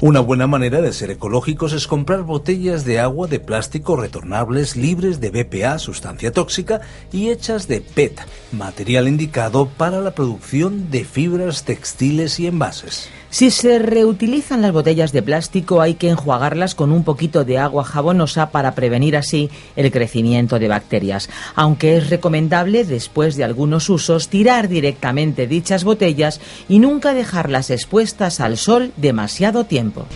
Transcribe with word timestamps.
Una 0.00 0.20
buena 0.20 0.46
manera 0.46 0.80
de 0.80 0.92
ser 0.92 1.10
ecológicos 1.10 1.72
es 1.72 1.88
comprar 1.88 2.22
botellas 2.22 2.84
de 2.84 3.00
agua 3.00 3.26
de 3.26 3.40
plástico 3.40 3.96
retornables 3.96 4.76
libres 4.76 5.18
de 5.18 5.30
BPA, 5.30 5.80
sustancia 5.80 6.30
tóxica, 6.30 6.82
y 7.10 7.30
hechas 7.30 7.66
de 7.66 7.80
PET, 7.80 8.20
material 8.52 9.08
indicado 9.08 9.68
para 9.68 10.00
la 10.00 10.12
producción 10.12 10.88
de 10.92 11.04
fibras 11.04 11.64
textiles 11.64 12.38
y 12.38 12.46
envases. 12.46 13.08
Si 13.30 13.50
se 13.50 13.78
reutilizan 13.78 14.62
las 14.62 14.72
botellas 14.72 15.12
de 15.12 15.22
plástico 15.22 15.82
hay 15.82 15.94
que 15.94 16.08
enjuagarlas 16.08 16.74
con 16.74 16.92
un 16.92 17.04
poquito 17.04 17.44
de 17.44 17.58
agua 17.58 17.84
jabonosa 17.84 18.50
para 18.50 18.74
prevenir 18.74 19.16
así 19.16 19.50
el 19.76 19.90
crecimiento 19.92 20.58
de 20.58 20.68
bacterias, 20.68 21.28
aunque 21.54 21.98
es 21.98 22.08
recomendable 22.08 22.84
después 22.84 23.36
de 23.36 23.44
algunos 23.44 23.90
usos 23.90 24.28
tirar 24.28 24.68
directamente 24.68 25.46
dichas 25.46 25.84
botellas 25.84 26.40
y 26.68 26.78
nunca 26.78 27.12
dejarlas 27.12 27.70
expuestas 27.70 28.40
al 28.40 28.56
sol 28.56 28.92
demasiado 28.96 29.64
tiempo. 29.64 30.06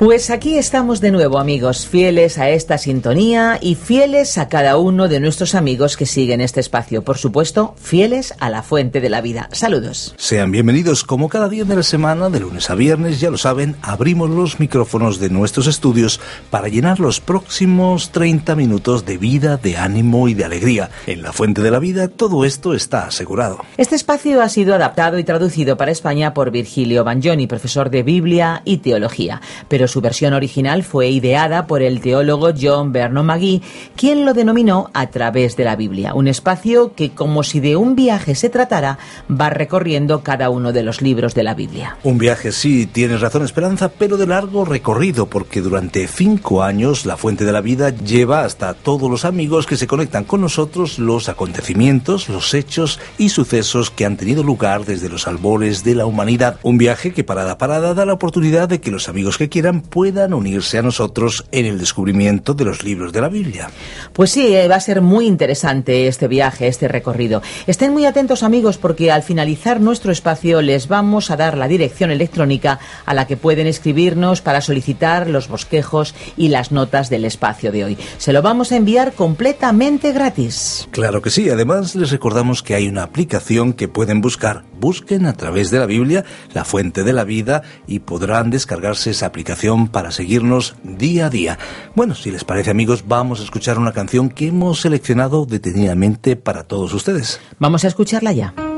Pues 0.00 0.30
aquí 0.30 0.56
estamos 0.56 1.02
de 1.02 1.10
nuevo, 1.10 1.38
amigos, 1.38 1.86
fieles 1.86 2.38
a 2.38 2.48
esta 2.48 2.78
sintonía 2.78 3.58
y 3.60 3.74
fieles 3.74 4.38
a 4.38 4.48
cada 4.48 4.78
uno 4.78 5.08
de 5.08 5.20
nuestros 5.20 5.54
amigos 5.54 5.98
que 5.98 6.06
siguen 6.06 6.40
este 6.40 6.58
espacio. 6.58 7.04
Por 7.04 7.18
supuesto, 7.18 7.74
fieles 7.76 8.32
a 8.40 8.48
la 8.48 8.62
fuente 8.62 9.02
de 9.02 9.10
la 9.10 9.20
vida. 9.20 9.50
Saludos. 9.52 10.14
Sean 10.16 10.52
bienvenidos 10.52 11.04
como 11.04 11.28
cada 11.28 11.50
día 11.50 11.66
de 11.66 11.76
la 11.76 11.82
semana, 11.82 12.30
de 12.30 12.40
lunes 12.40 12.70
a 12.70 12.76
viernes, 12.76 13.20
ya 13.20 13.30
lo 13.30 13.36
saben, 13.36 13.76
abrimos 13.82 14.30
los 14.30 14.58
micrófonos 14.58 15.20
de 15.20 15.28
nuestros 15.28 15.66
estudios 15.66 16.18
para 16.48 16.68
llenar 16.68 16.98
los 16.98 17.20
próximos 17.20 18.10
30 18.10 18.56
minutos 18.56 19.04
de 19.04 19.18
vida, 19.18 19.58
de 19.58 19.76
ánimo 19.76 20.28
y 20.28 20.32
de 20.32 20.46
alegría. 20.46 20.88
En 21.06 21.20
la 21.20 21.34
fuente 21.34 21.60
de 21.60 21.70
la 21.70 21.78
vida 21.78 22.08
todo 22.08 22.46
esto 22.46 22.72
está 22.72 23.02
asegurado. 23.02 23.58
Este 23.76 23.96
espacio 23.96 24.40
ha 24.40 24.48
sido 24.48 24.74
adaptado 24.74 25.18
y 25.18 25.24
traducido 25.24 25.76
para 25.76 25.92
España 25.92 26.32
por 26.32 26.50
Virgilio 26.50 27.04
Bagnoni, 27.04 27.46
profesor 27.46 27.90
de 27.90 28.02
Biblia 28.02 28.62
y 28.64 28.78
Teología, 28.78 29.42
pero 29.68 29.89
su 29.90 30.00
versión 30.00 30.32
original 30.32 30.82
fue 30.82 31.08
ideada 31.10 31.66
por 31.66 31.82
el 31.82 32.00
teólogo 32.00 32.50
John 32.58 32.92
Vernon 32.92 33.26
McGee, 33.26 33.60
quien 33.96 34.24
lo 34.24 34.32
denominó 34.32 34.90
A 34.94 35.10
través 35.10 35.56
de 35.56 35.64
la 35.64 35.76
Biblia, 35.76 36.14
un 36.14 36.28
espacio 36.28 36.94
que, 36.94 37.10
como 37.10 37.42
si 37.42 37.60
de 37.60 37.76
un 37.76 37.94
viaje 37.94 38.34
se 38.34 38.48
tratara, 38.48 38.98
va 39.30 39.50
recorriendo 39.50 40.22
cada 40.22 40.48
uno 40.48 40.72
de 40.72 40.82
los 40.82 41.02
libros 41.02 41.34
de 41.34 41.42
la 41.42 41.54
Biblia. 41.54 41.96
Un 42.04 42.18
viaje, 42.18 42.52
sí, 42.52 42.86
tienes 42.86 43.20
razón, 43.20 43.42
Esperanza, 43.42 43.90
pero 43.90 44.16
de 44.16 44.26
largo 44.26 44.64
recorrido, 44.64 45.26
porque 45.26 45.60
durante 45.60 46.06
cinco 46.06 46.62
años 46.62 47.04
la 47.04 47.16
Fuente 47.16 47.44
de 47.44 47.52
la 47.52 47.60
Vida 47.60 47.90
lleva 47.90 48.44
hasta 48.44 48.74
todos 48.74 49.10
los 49.10 49.24
amigos 49.24 49.66
que 49.66 49.76
se 49.76 49.86
conectan 49.86 50.24
con 50.24 50.40
nosotros 50.40 50.98
los 50.98 51.28
acontecimientos, 51.28 52.28
los 52.28 52.54
hechos 52.54 53.00
y 53.18 53.30
sucesos 53.30 53.90
que 53.90 54.06
han 54.06 54.16
tenido 54.16 54.42
lugar 54.42 54.84
desde 54.84 55.08
los 55.08 55.26
albores 55.26 55.84
de 55.84 55.94
la 55.94 56.06
humanidad. 56.06 56.58
Un 56.62 56.78
viaje 56.78 57.12
que 57.12 57.24
parada 57.24 57.58
parada 57.58 57.94
da 57.94 58.06
la 58.06 58.12
oportunidad 58.12 58.68
de 58.68 58.80
que 58.80 58.90
los 58.90 59.08
amigos 59.08 59.38
que 59.38 59.48
quieran 59.48 59.79
puedan 59.80 60.34
unirse 60.34 60.78
a 60.78 60.82
nosotros 60.82 61.44
en 61.52 61.66
el 61.66 61.78
descubrimiento 61.78 62.54
de 62.54 62.64
los 62.64 62.84
libros 62.84 63.12
de 63.12 63.20
la 63.20 63.28
Biblia. 63.28 63.70
Pues 64.12 64.30
sí, 64.30 64.54
eh, 64.54 64.68
va 64.68 64.76
a 64.76 64.80
ser 64.80 65.00
muy 65.00 65.26
interesante 65.26 66.06
este 66.06 66.28
viaje, 66.28 66.66
este 66.66 66.88
recorrido. 66.88 67.42
Estén 67.66 67.92
muy 67.92 68.06
atentos 68.06 68.42
amigos 68.42 68.78
porque 68.78 69.10
al 69.10 69.22
finalizar 69.22 69.80
nuestro 69.80 70.12
espacio 70.12 70.62
les 70.62 70.88
vamos 70.88 71.30
a 71.30 71.36
dar 71.36 71.56
la 71.56 71.68
dirección 71.68 72.10
electrónica 72.10 72.78
a 73.06 73.14
la 73.14 73.26
que 73.26 73.36
pueden 73.36 73.66
escribirnos 73.66 74.40
para 74.40 74.60
solicitar 74.60 75.28
los 75.28 75.48
bosquejos 75.48 76.14
y 76.36 76.48
las 76.48 76.72
notas 76.72 77.10
del 77.10 77.24
espacio 77.24 77.72
de 77.72 77.84
hoy. 77.84 77.98
Se 78.18 78.32
lo 78.32 78.42
vamos 78.42 78.72
a 78.72 78.76
enviar 78.76 79.12
completamente 79.12 80.12
gratis. 80.12 80.88
Claro 80.90 81.22
que 81.22 81.30
sí, 81.30 81.48
además 81.48 81.94
les 81.94 82.10
recordamos 82.10 82.62
que 82.62 82.74
hay 82.74 82.88
una 82.88 83.02
aplicación 83.02 83.72
que 83.72 83.88
pueden 83.88 84.20
buscar. 84.20 84.64
Busquen 84.78 85.26
a 85.26 85.34
través 85.34 85.70
de 85.70 85.78
la 85.78 85.86
Biblia 85.86 86.24
la 86.54 86.64
fuente 86.64 87.04
de 87.04 87.12
la 87.12 87.24
vida 87.24 87.62
y 87.86 88.00
podrán 88.00 88.50
descargarse 88.50 89.10
esa 89.10 89.26
aplicación 89.26 89.69
para 89.88 90.10
seguirnos 90.10 90.74
día 90.82 91.26
a 91.26 91.30
día. 91.30 91.58
Bueno, 91.94 92.14
si 92.14 92.30
les 92.30 92.44
parece 92.44 92.70
amigos, 92.70 93.04
vamos 93.06 93.40
a 93.40 93.44
escuchar 93.44 93.78
una 93.78 93.92
canción 93.92 94.28
que 94.28 94.48
hemos 94.48 94.80
seleccionado 94.80 95.46
detenidamente 95.46 96.36
para 96.36 96.64
todos 96.64 96.92
ustedes. 96.92 97.40
Vamos 97.58 97.84
a 97.84 97.88
escucharla 97.88 98.32
ya. 98.32 98.69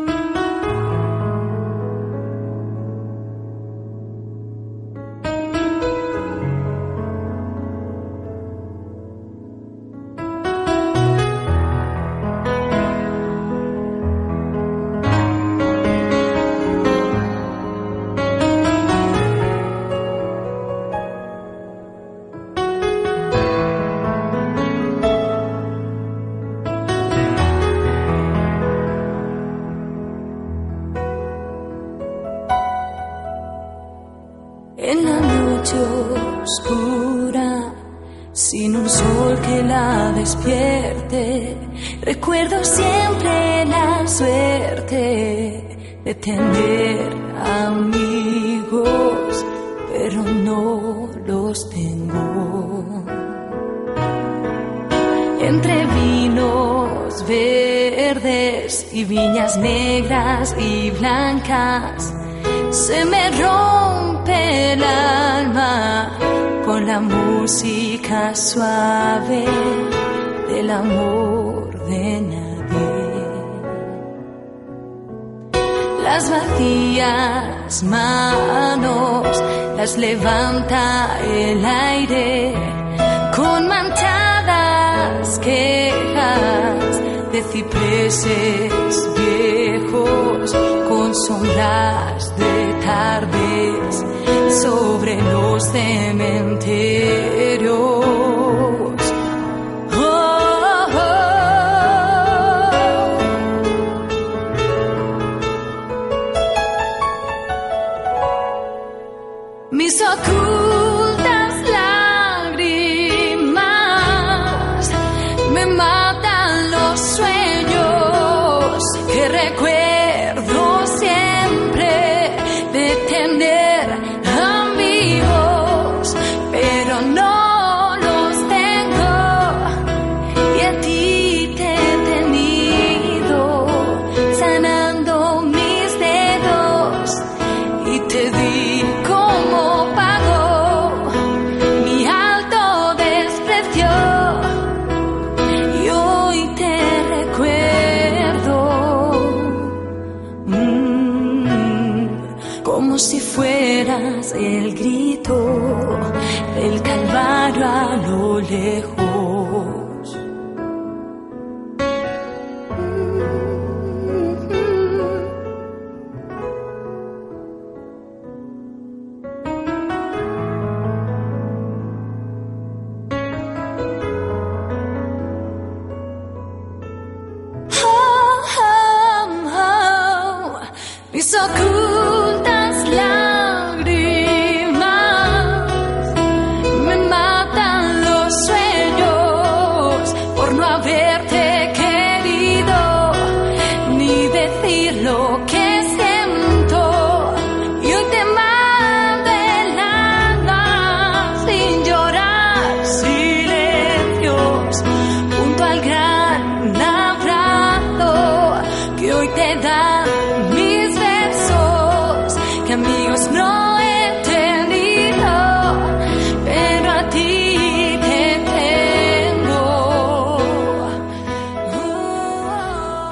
Los 51.27 51.69
tengo. 51.71 52.85
Entre 55.41 55.87
vinos 55.87 57.25
verdes 57.27 58.89
y 58.93 59.05
viñas 59.05 59.57
negras 59.59 60.55
y 60.59 60.91
blancas, 60.91 62.15
se 62.71 63.05
me 63.05 63.31
rompe 63.31 64.73
el 64.73 64.83
alma 64.85 66.19
con 66.65 66.87
la 66.87 67.01
música 67.01 68.35
suave 68.35 69.45
del 70.49 70.71
amor 70.71 71.79
de 71.87 72.21
nadie. 72.21 72.52
Las 76.15 76.31
vacías 76.31 77.83
manos 77.85 79.43
las 79.79 79.97
levanta 79.97 81.19
el 81.25 81.65
aire 81.65 82.53
con 83.35 83.67
manchadas 83.67 85.39
quejas 85.39 87.01
de 87.33 87.43
cipreses 87.51 89.09
viejos 89.17 90.55
con 90.87 91.15
sombras 91.15 92.37
de 92.37 92.75
tardes 92.85 94.05
sobre 94.63 95.17
los 95.33 95.65
cementerios. 95.65 98.62
Pero 110.03 110.42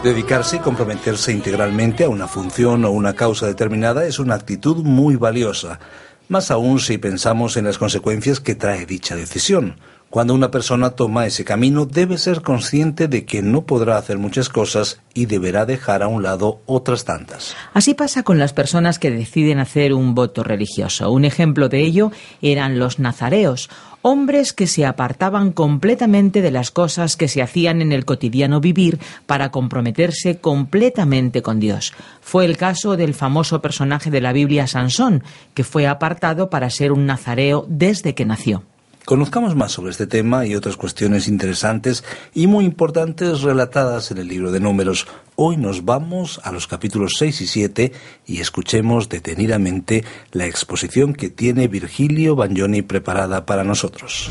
Dedicarse 0.02 0.56
y 0.56 0.60
comprometerse 0.60 1.30
integralmente 1.30 2.04
a 2.04 2.08
una 2.08 2.26
función 2.26 2.86
o 2.86 2.90
una 2.90 3.12
causa 3.12 3.46
determinada 3.46 4.06
es 4.06 4.18
una 4.18 4.34
actitud 4.34 4.78
muy 4.78 5.16
valiosa, 5.16 5.78
más 6.28 6.50
aún 6.50 6.80
si 6.80 6.96
pensamos 6.96 7.58
en 7.58 7.66
las 7.66 7.76
consecuencias 7.76 8.40
que 8.40 8.54
trae 8.54 8.86
dicha 8.86 9.14
decisión. 9.14 9.76
Cuando 10.10 10.34
una 10.34 10.50
persona 10.50 10.90
toma 10.90 11.26
ese 11.26 11.44
camino 11.44 11.86
debe 11.86 12.18
ser 12.18 12.42
consciente 12.42 13.06
de 13.06 13.24
que 13.24 13.42
no 13.42 13.62
podrá 13.62 13.96
hacer 13.96 14.18
muchas 14.18 14.48
cosas 14.48 15.00
y 15.14 15.26
deberá 15.26 15.66
dejar 15.66 16.02
a 16.02 16.08
un 16.08 16.24
lado 16.24 16.62
otras 16.66 17.04
tantas. 17.04 17.54
Así 17.74 17.94
pasa 17.94 18.24
con 18.24 18.36
las 18.36 18.52
personas 18.52 18.98
que 18.98 19.12
deciden 19.12 19.60
hacer 19.60 19.94
un 19.94 20.16
voto 20.16 20.42
religioso. 20.42 21.12
Un 21.12 21.24
ejemplo 21.24 21.68
de 21.68 21.82
ello 21.82 22.10
eran 22.42 22.80
los 22.80 22.98
nazareos, 22.98 23.70
hombres 24.02 24.52
que 24.52 24.66
se 24.66 24.84
apartaban 24.84 25.52
completamente 25.52 26.42
de 26.42 26.50
las 26.50 26.72
cosas 26.72 27.16
que 27.16 27.28
se 27.28 27.40
hacían 27.40 27.80
en 27.80 27.92
el 27.92 28.04
cotidiano 28.04 28.60
vivir 28.60 28.98
para 29.26 29.52
comprometerse 29.52 30.38
completamente 30.40 31.40
con 31.40 31.60
Dios. 31.60 31.92
Fue 32.20 32.44
el 32.46 32.56
caso 32.56 32.96
del 32.96 33.14
famoso 33.14 33.62
personaje 33.62 34.10
de 34.10 34.20
la 34.20 34.32
Biblia 34.32 34.66
Sansón, 34.66 35.22
que 35.54 35.62
fue 35.62 35.86
apartado 35.86 36.50
para 36.50 36.68
ser 36.68 36.90
un 36.90 37.06
nazareo 37.06 37.64
desde 37.68 38.16
que 38.16 38.24
nació. 38.24 38.64
Conozcamos 39.10 39.56
más 39.56 39.72
sobre 39.72 39.90
este 39.90 40.06
tema 40.06 40.46
y 40.46 40.54
otras 40.54 40.76
cuestiones 40.76 41.26
interesantes 41.26 42.04
y 42.32 42.46
muy 42.46 42.64
importantes 42.64 43.40
relatadas 43.40 44.12
en 44.12 44.18
el 44.18 44.28
libro 44.28 44.52
de 44.52 44.60
números. 44.60 45.08
Hoy 45.34 45.56
nos 45.56 45.84
vamos 45.84 46.40
a 46.44 46.52
los 46.52 46.68
capítulos 46.68 47.14
6 47.18 47.40
y 47.40 47.46
7 47.48 47.92
y 48.24 48.40
escuchemos 48.40 49.08
detenidamente 49.08 50.04
la 50.30 50.46
exposición 50.46 51.12
que 51.12 51.28
tiene 51.28 51.66
Virgilio 51.66 52.36
Bagnoni 52.36 52.82
preparada 52.82 53.46
para 53.46 53.64
nosotros. 53.64 54.30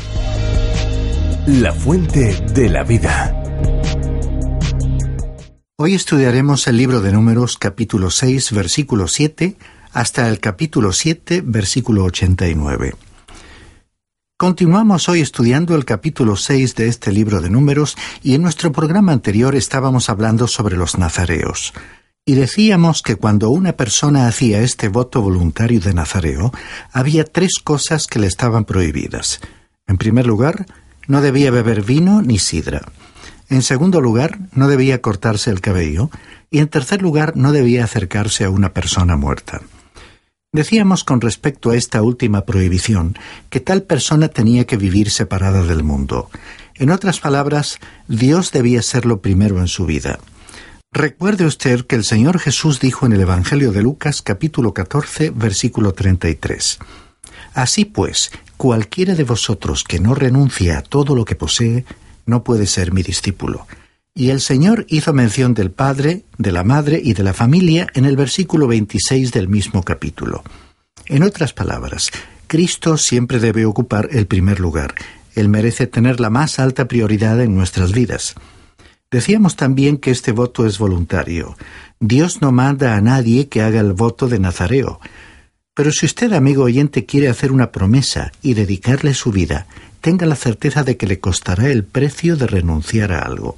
La 1.46 1.74
fuente 1.74 2.42
de 2.54 2.70
la 2.70 2.82
vida. 2.82 3.36
Hoy 5.76 5.92
estudiaremos 5.92 6.66
el 6.68 6.78
libro 6.78 7.02
de 7.02 7.12
números 7.12 7.58
capítulo 7.58 8.10
6 8.10 8.52
versículo 8.52 9.08
7 9.08 9.56
hasta 9.92 10.26
el 10.26 10.40
capítulo 10.40 10.94
7 10.94 11.42
versículo 11.44 12.04
89. 12.04 13.09
Continuamos 14.40 15.10
hoy 15.10 15.20
estudiando 15.20 15.76
el 15.76 15.84
capítulo 15.84 16.34
6 16.34 16.74
de 16.74 16.88
este 16.88 17.12
libro 17.12 17.42
de 17.42 17.50
números 17.50 17.98
y 18.22 18.34
en 18.34 18.40
nuestro 18.40 18.72
programa 18.72 19.12
anterior 19.12 19.54
estábamos 19.54 20.08
hablando 20.08 20.46
sobre 20.46 20.78
los 20.78 20.96
nazareos. 20.96 21.74
Y 22.24 22.36
decíamos 22.36 23.02
que 23.02 23.16
cuando 23.16 23.50
una 23.50 23.74
persona 23.74 24.26
hacía 24.26 24.62
este 24.62 24.88
voto 24.88 25.20
voluntario 25.20 25.78
de 25.80 25.92
nazareo, 25.92 26.52
había 26.90 27.24
tres 27.24 27.58
cosas 27.62 28.06
que 28.06 28.18
le 28.18 28.28
estaban 28.28 28.64
prohibidas. 28.64 29.42
En 29.86 29.98
primer 29.98 30.26
lugar, 30.26 30.64
no 31.06 31.20
debía 31.20 31.50
beber 31.50 31.82
vino 31.82 32.22
ni 32.22 32.38
sidra. 32.38 32.80
En 33.50 33.60
segundo 33.60 34.00
lugar, 34.00 34.38
no 34.54 34.68
debía 34.68 35.02
cortarse 35.02 35.50
el 35.50 35.60
cabello. 35.60 36.08
Y 36.50 36.60
en 36.60 36.68
tercer 36.68 37.02
lugar, 37.02 37.36
no 37.36 37.52
debía 37.52 37.84
acercarse 37.84 38.44
a 38.44 38.50
una 38.50 38.72
persona 38.72 39.16
muerta. 39.16 39.60
Decíamos 40.52 41.04
con 41.04 41.20
respecto 41.20 41.70
a 41.70 41.76
esta 41.76 42.02
última 42.02 42.44
prohibición 42.44 43.16
que 43.50 43.60
tal 43.60 43.84
persona 43.84 44.26
tenía 44.26 44.66
que 44.66 44.76
vivir 44.76 45.12
separada 45.12 45.62
del 45.62 45.84
mundo. 45.84 46.28
En 46.74 46.90
otras 46.90 47.20
palabras, 47.20 47.78
Dios 48.08 48.50
debía 48.50 48.82
ser 48.82 49.06
lo 49.06 49.20
primero 49.20 49.60
en 49.60 49.68
su 49.68 49.86
vida. 49.86 50.18
Recuerde 50.92 51.46
usted 51.46 51.86
que 51.86 51.94
el 51.94 52.02
Señor 52.02 52.40
Jesús 52.40 52.80
dijo 52.80 53.06
en 53.06 53.12
el 53.12 53.20
Evangelio 53.20 53.70
de 53.70 53.82
Lucas 53.82 54.22
capítulo 54.22 54.74
14 54.74 55.30
versículo 55.30 55.92
33. 55.92 56.80
Así 57.54 57.84
pues, 57.84 58.32
cualquiera 58.56 59.14
de 59.14 59.22
vosotros 59.22 59.84
que 59.84 60.00
no 60.00 60.16
renuncie 60.16 60.72
a 60.72 60.82
todo 60.82 61.14
lo 61.14 61.24
que 61.24 61.36
posee, 61.36 61.84
no 62.26 62.42
puede 62.42 62.66
ser 62.66 62.92
mi 62.92 63.04
discípulo. 63.04 63.68
Y 64.14 64.30
el 64.30 64.40
Señor 64.40 64.86
hizo 64.88 65.12
mención 65.12 65.54
del 65.54 65.70
Padre, 65.70 66.24
de 66.36 66.50
la 66.52 66.64
Madre 66.64 67.00
y 67.02 67.14
de 67.14 67.22
la 67.22 67.32
familia 67.32 67.86
en 67.94 68.04
el 68.04 68.16
versículo 68.16 68.66
26 68.66 69.32
del 69.32 69.48
mismo 69.48 69.82
capítulo. 69.84 70.42
En 71.06 71.22
otras 71.22 71.52
palabras, 71.52 72.10
Cristo 72.48 72.96
siempre 72.96 73.38
debe 73.38 73.64
ocupar 73.66 74.08
el 74.10 74.26
primer 74.26 74.58
lugar. 74.58 74.94
Él 75.36 75.48
merece 75.48 75.86
tener 75.86 76.18
la 76.18 76.28
más 76.28 76.58
alta 76.58 76.88
prioridad 76.88 77.40
en 77.40 77.54
nuestras 77.54 77.92
vidas. 77.92 78.34
Decíamos 79.12 79.54
también 79.56 79.96
que 79.96 80.10
este 80.10 80.32
voto 80.32 80.66
es 80.66 80.78
voluntario. 80.78 81.56
Dios 82.00 82.42
no 82.42 82.50
manda 82.50 82.96
a 82.96 83.00
nadie 83.00 83.48
que 83.48 83.62
haga 83.62 83.80
el 83.80 83.92
voto 83.92 84.28
de 84.28 84.40
Nazareo. 84.40 85.00
Pero 85.74 85.92
si 85.92 86.06
usted, 86.06 86.32
amigo 86.32 86.64
oyente, 86.64 87.06
quiere 87.06 87.28
hacer 87.28 87.52
una 87.52 87.70
promesa 87.70 88.32
y 88.42 88.54
dedicarle 88.54 89.14
su 89.14 89.30
vida, 89.30 89.66
tenga 90.00 90.26
la 90.26 90.36
certeza 90.36 90.82
de 90.82 90.96
que 90.96 91.06
le 91.06 91.20
costará 91.20 91.70
el 91.70 91.84
precio 91.84 92.36
de 92.36 92.48
renunciar 92.48 93.12
a 93.12 93.20
algo. 93.20 93.56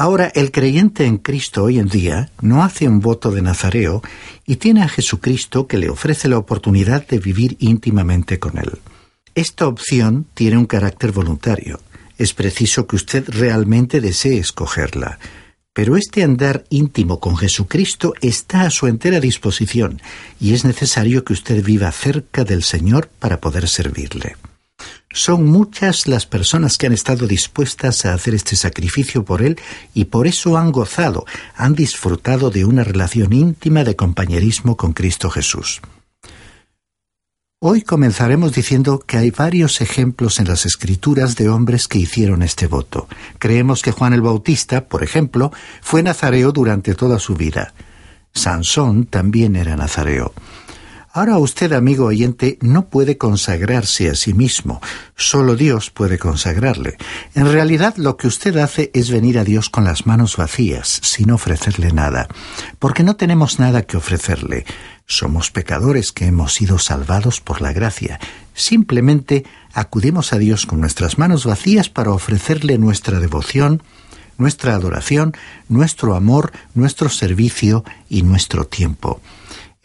Ahora, 0.00 0.30
el 0.36 0.52
creyente 0.52 1.06
en 1.06 1.18
Cristo 1.18 1.64
hoy 1.64 1.80
en 1.80 1.88
día 1.88 2.30
no 2.40 2.62
hace 2.62 2.86
un 2.86 3.00
voto 3.00 3.32
de 3.32 3.42
Nazareo 3.42 4.00
y 4.46 4.54
tiene 4.54 4.84
a 4.84 4.88
Jesucristo 4.88 5.66
que 5.66 5.76
le 5.76 5.88
ofrece 5.88 6.28
la 6.28 6.38
oportunidad 6.38 7.04
de 7.08 7.18
vivir 7.18 7.56
íntimamente 7.58 8.38
con 8.38 8.58
Él. 8.58 8.78
Esta 9.34 9.66
opción 9.66 10.24
tiene 10.34 10.56
un 10.56 10.66
carácter 10.66 11.10
voluntario. 11.10 11.80
Es 12.16 12.32
preciso 12.32 12.86
que 12.86 12.94
usted 12.94 13.24
realmente 13.26 14.00
desee 14.00 14.38
escogerla. 14.38 15.18
Pero 15.72 15.96
este 15.96 16.22
andar 16.22 16.62
íntimo 16.70 17.18
con 17.18 17.36
Jesucristo 17.36 18.14
está 18.20 18.62
a 18.62 18.70
su 18.70 18.86
entera 18.86 19.18
disposición 19.18 20.00
y 20.38 20.54
es 20.54 20.64
necesario 20.64 21.24
que 21.24 21.32
usted 21.32 21.64
viva 21.64 21.90
cerca 21.90 22.44
del 22.44 22.62
Señor 22.62 23.08
para 23.18 23.40
poder 23.40 23.66
servirle. 23.66 24.36
Son 25.10 25.46
muchas 25.46 26.06
las 26.06 26.26
personas 26.26 26.76
que 26.76 26.86
han 26.86 26.92
estado 26.92 27.26
dispuestas 27.26 28.04
a 28.04 28.12
hacer 28.12 28.34
este 28.34 28.56
sacrificio 28.56 29.24
por 29.24 29.42
Él 29.42 29.58
y 29.94 30.06
por 30.06 30.26
eso 30.26 30.58
han 30.58 30.70
gozado, 30.70 31.24
han 31.56 31.74
disfrutado 31.74 32.50
de 32.50 32.66
una 32.66 32.84
relación 32.84 33.32
íntima 33.32 33.84
de 33.84 33.96
compañerismo 33.96 34.76
con 34.76 34.92
Cristo 34.92 35.30
Jesús. 35.30 35.80
Hoy 37.60 37.82
comenzaremos 37.82 38.52
diciendo 38.52 39.00
que 39.00 39.16
hay 39.16 39.32
varios 39.32 39.80
ejemplos 39.80 40.38
en 40.38 40.46
las 40.46 40.64
Escrituras 40.64 41.34
de 41.34 41.48
hombres 41.48 41.88
que 41.88 41.98
hicieron 41.98 42.42
este 42.42 42.68
voto. 42.68 43.08
Creemos 43.40 43.82
que 43.82 43.90
Juan 43.90 44.12
el 44.12 44.22
Bautista, 44.22 44.84
por 44.84 45.02
ejemplo, 45.02 45.50
fue 45.80 46.04
nazareo 46.04 46.52
durante 46.52 46.94
toda 46.94 47.18
su 47.18 47.34
vida. 47.34 47.74
Sansón 48.32 49.06
también 49.06 49.56
era 49.56 49.74
nazareo. 49.74 50.34
Ahora 51.12 51.38
usted, 51.38 51.72
amigo 51.72 52.04
oyente, 52.04 52.58
no 52.60 52.90
puede 52.90 53.16
consagrarse 53.16 54.10
a 54.10 54.14
sí 54.14 54.34
mismo, 54.34 54.80
solo 55.16 55.56
Dios 55.56 55.90
puede 55.90 56.18
consagrarle. 56.18 56.98
En 57.34 57.50
realidad 57.50 57.94
lo 57.96 58.18
que 58.18 58.26
usted 58.26 58.56
hace 58.58 58.90
es 58.92 59.10
venir 59.10 59.38
a 59.38 59.44
Dios 59.44 59.70
con 59.70 59.84
las 59.84 60.06
manos 60.06 60.36
vacías, 60.36 61.00
sin 61.02 61.30
ofrecerle 61.30 61.92
nada, 61.92 62.28
porque 62.78 63.04
no 63.04 63.16
tenemos 63.16 63.58
nada 63.58 63.82
que 63.82 63.96
ofrecerle. 63.96 64.66
Somos 65.06 65.50
pecadores 65.50 66.12
que 66.12 66.26
hemos 66.26 66.52
sido 66.52 66.78
salvados 66.78 67.40
por 67.40 67.62
la 67.62 67.72
gracia. 67.72 68.20
Simplemente 68.52 69.44
acudimos 69.72 70.34
a 70.34 70.38
Dios 70.38 70.66
con 70.66 70.80
nuestras 70.80 71.16
manos 71.16 71.46
vacías 71.46 71.88
para 71.88 72.10
ofrecerle 72.12 72.76
nuestra 72.76 73.18
devoción, 73.18 73.82
nuestra 74.36 74.74
adoración, 74.74 75.32
nuestro 75.68 76.14
amor, 76.14 76.52
nuestro 76.74 77.08
servicio 77.08 77.82
y 78.10 78.22
nuestro 78.22 78.66
tiempo. 78.66 79.22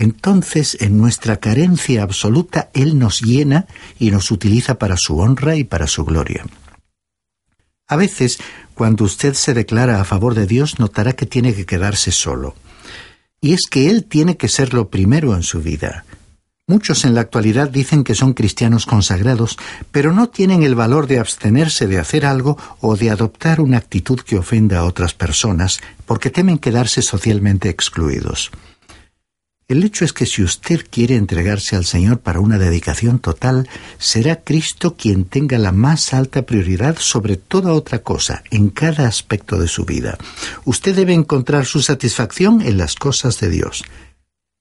Entonces 0.03 0.77
en 0.81 0.97
nuestra 0.97 1.37
carencia 1.37 2.03
absoluta 2.03 2.69
Él 2.73 2.99
nos 2.99 3.21
llena 3.21 3.67
y 3.99 4.11
nos 4.11 4.31
utiliza 4.31 4.77
para 4.77 4.97
su 4.97 5.19
honra 5.19 5.55
y 5.55 5.63
para 5.63 5.87
su 5.87 6.05
gloria. 6.05 6.45
A 7.87 7.95
veces, 7.95 8.39
cuando 8.73 9.03
usted 9.03 9.33
se 9.33 9.53
declara 9.53 10.01
a 10.01 10.05
favor 10.05 10.35
de 10.35 10.47
Dios, 10.47 10.79
notará 10.79 11.13
que 11.13 11.25
tiene 11.25 11.53
que 11.53 11.65
quedarse 11.65 12.11
solo. 12.11 12.55
Y 13.41 13.53
es 13.53 13.67
que 13.69 13.89
Él 13.89 14.05
tiene 14.05 14.37
que 14.37 14.47
ser 14.47 14.73
lo 14.73 14.89
primero 14.89 15.35
en 15.35 15.43
su 15.43 15.61
vida. 15.61 16.05
Muchos 16.65 17.03
en 17.03 17.13
la 17.13 17.21
actualidad 17.21 17.69
dicen 17.69 18.05
que 18.05 18.15
son 18.15 18.33
cristianos 18.33 18.85
consagrados, 18.85 19.57
pero 19.91 20.13
no 20.13 20.29
tienen 20.29 20.63
el 20.63 20.75
valor 20.75 21.07
de 21.07 21.19
abstenerse 21.19 21.87
de 21.87 21.99
hacer 21.99 22.25
algo 22.25 22.57
o 22.79 22.95
de 22.95 23.09
adoptar 23.09 23.59
una 23.59 23.77
actitud 23.77 24.21
que 24.21 24.37
ofenda 24.37 24.79
a 24.79 24.85
otras 24.85 25.13
personas, 25.13 25.81
porque 26.05 26.29
temen 26.29 26.57
quedarse 26.57 27.01
socialmente 27.01 27.67
excluidos. 27.67 28.49
El 29.67 29.83
hecho 29.83 30.03
es 30.03 30.11
que 30.11 30.25
si 30.25 30.43
usted 30.43 30.85
quiere 30.89 31.15
entregarse 31.15 31.75
al 31.75 31.85
Señor 31.85 32.19
para 32.19 32.41
una 32.41 32.57
dedicación 32.57 33.19
total, 33.19 33.69
será 33.97 34.43
Cristo 34.43 34.95
quien 34.97 35.23
tenga 35.23 35.57
la 35.57 35.71
más 35.71 36.13
alta 36.13 36.41
prioridad 36.41 36.97
sobre 36.97 37.37
toda 37.37 37.73
otra 37.73 37.99
cosa 37.99 38.43
en 38.51 38.69
cada 38.69 39.07
aspecto 39.07 39.57
de 39.57 39.69
su 39.69 39.85
vida. 39.85 40.17
Usted 40.65 40.95
debe 40.95 41.13
encontrar 41.13 41.65
su 41.65 41.81
satisfacción 41.81 42.61
en 42.61 42.77
las 42.77 42.95
cosas 42.95 43.39
de 43.39 43.49
Dios. 43.49 43.85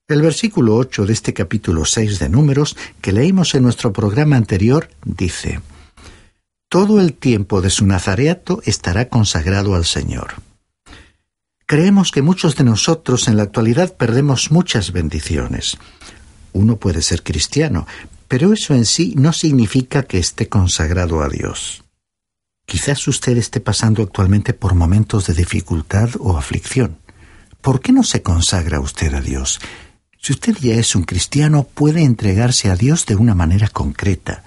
El 0.09 0.23
versículo 0.23 0.77
8 0.77 1.07
de 1.07 1.13
este 1.13 1.33
capítulo 1.33 1.85
6 1.85 2.19
de 2.21 2.29
Números, 2.29 2.77
que 3.01 3.13
leímos 3.13 3.55
en 3.55 3.65
nuestro 3.65 3.93
programa 3.93 4.37
anterior, 4.37 4.89
dice, 5.05 5.61
Todo 6.69 7.01
el 7.01 7.15
tiempo 7.15 7.61
de 7.61 7.71
su 7.71 7.87
nazareato 7.87 8.63
estará 8.65 9.09
consagrado 9.09 9.75
al 9.75 9.85
Señor. 9.85 10.35
Creemos 11.67 12.11
que 12.11 12.23
muchos 12.23 12.57
de 12.57 12.65
nosotros 12.65 13.29
en 13.29 13.37
la 13.37 13.45
actualidad 13.45 13.97
perdemos 13.97 14.51
muchas 14.51 14.93
bendiciones. 14.93 15.79
Uno 16.53 16.77
puede 16.77 17.03
ser 17.03 17.23
cristiano, 17.23 17.87
pero 18.29 18.53
eso 18.53 18.75
en 18.75 18.85
sí 18.85 19.15
no 19.17 19.33
significa 19.33 20.03
que 20.03 20.19
esté 20.19 20.49
consagrado 20.49 21.23
a 21.23 21.29
Dios. 21.29 21.85
Quizás 22.67 23.07
usted 23.09 23.37
esté 23.37 23.61
pasando 23.61 24.03
actualmente 24.03 24.55
por 24.55 24.75
momentos 24.75 25.27
de 25.27 25.35
dificultad 25.35 26.11
o 26.19 26.37
aflicción. 26.37 26.99
¿Por 27.61 27.81
qué 27.81 27.93
no 27.93 28.03
se 28.03 28.23
consagra 28.23 28.81
usted 28.81 29.15
a 29.15 29.21
Dios? 29.21 29.61
Si 30.21 30.33
usted 30.33 30.57
ya 30.61 30.75
es 30.75 30.95
un 30.95 31.03
cristiano, 31.03 31.65
puede 31.75 32.03
entregarse 32.03 32.71
a 32.71 32.77
Dios 32.77 33.07
de 33.07 33.17
una 33.17 33.35
manera 33.35 33.69
concreta. 33.69 34.45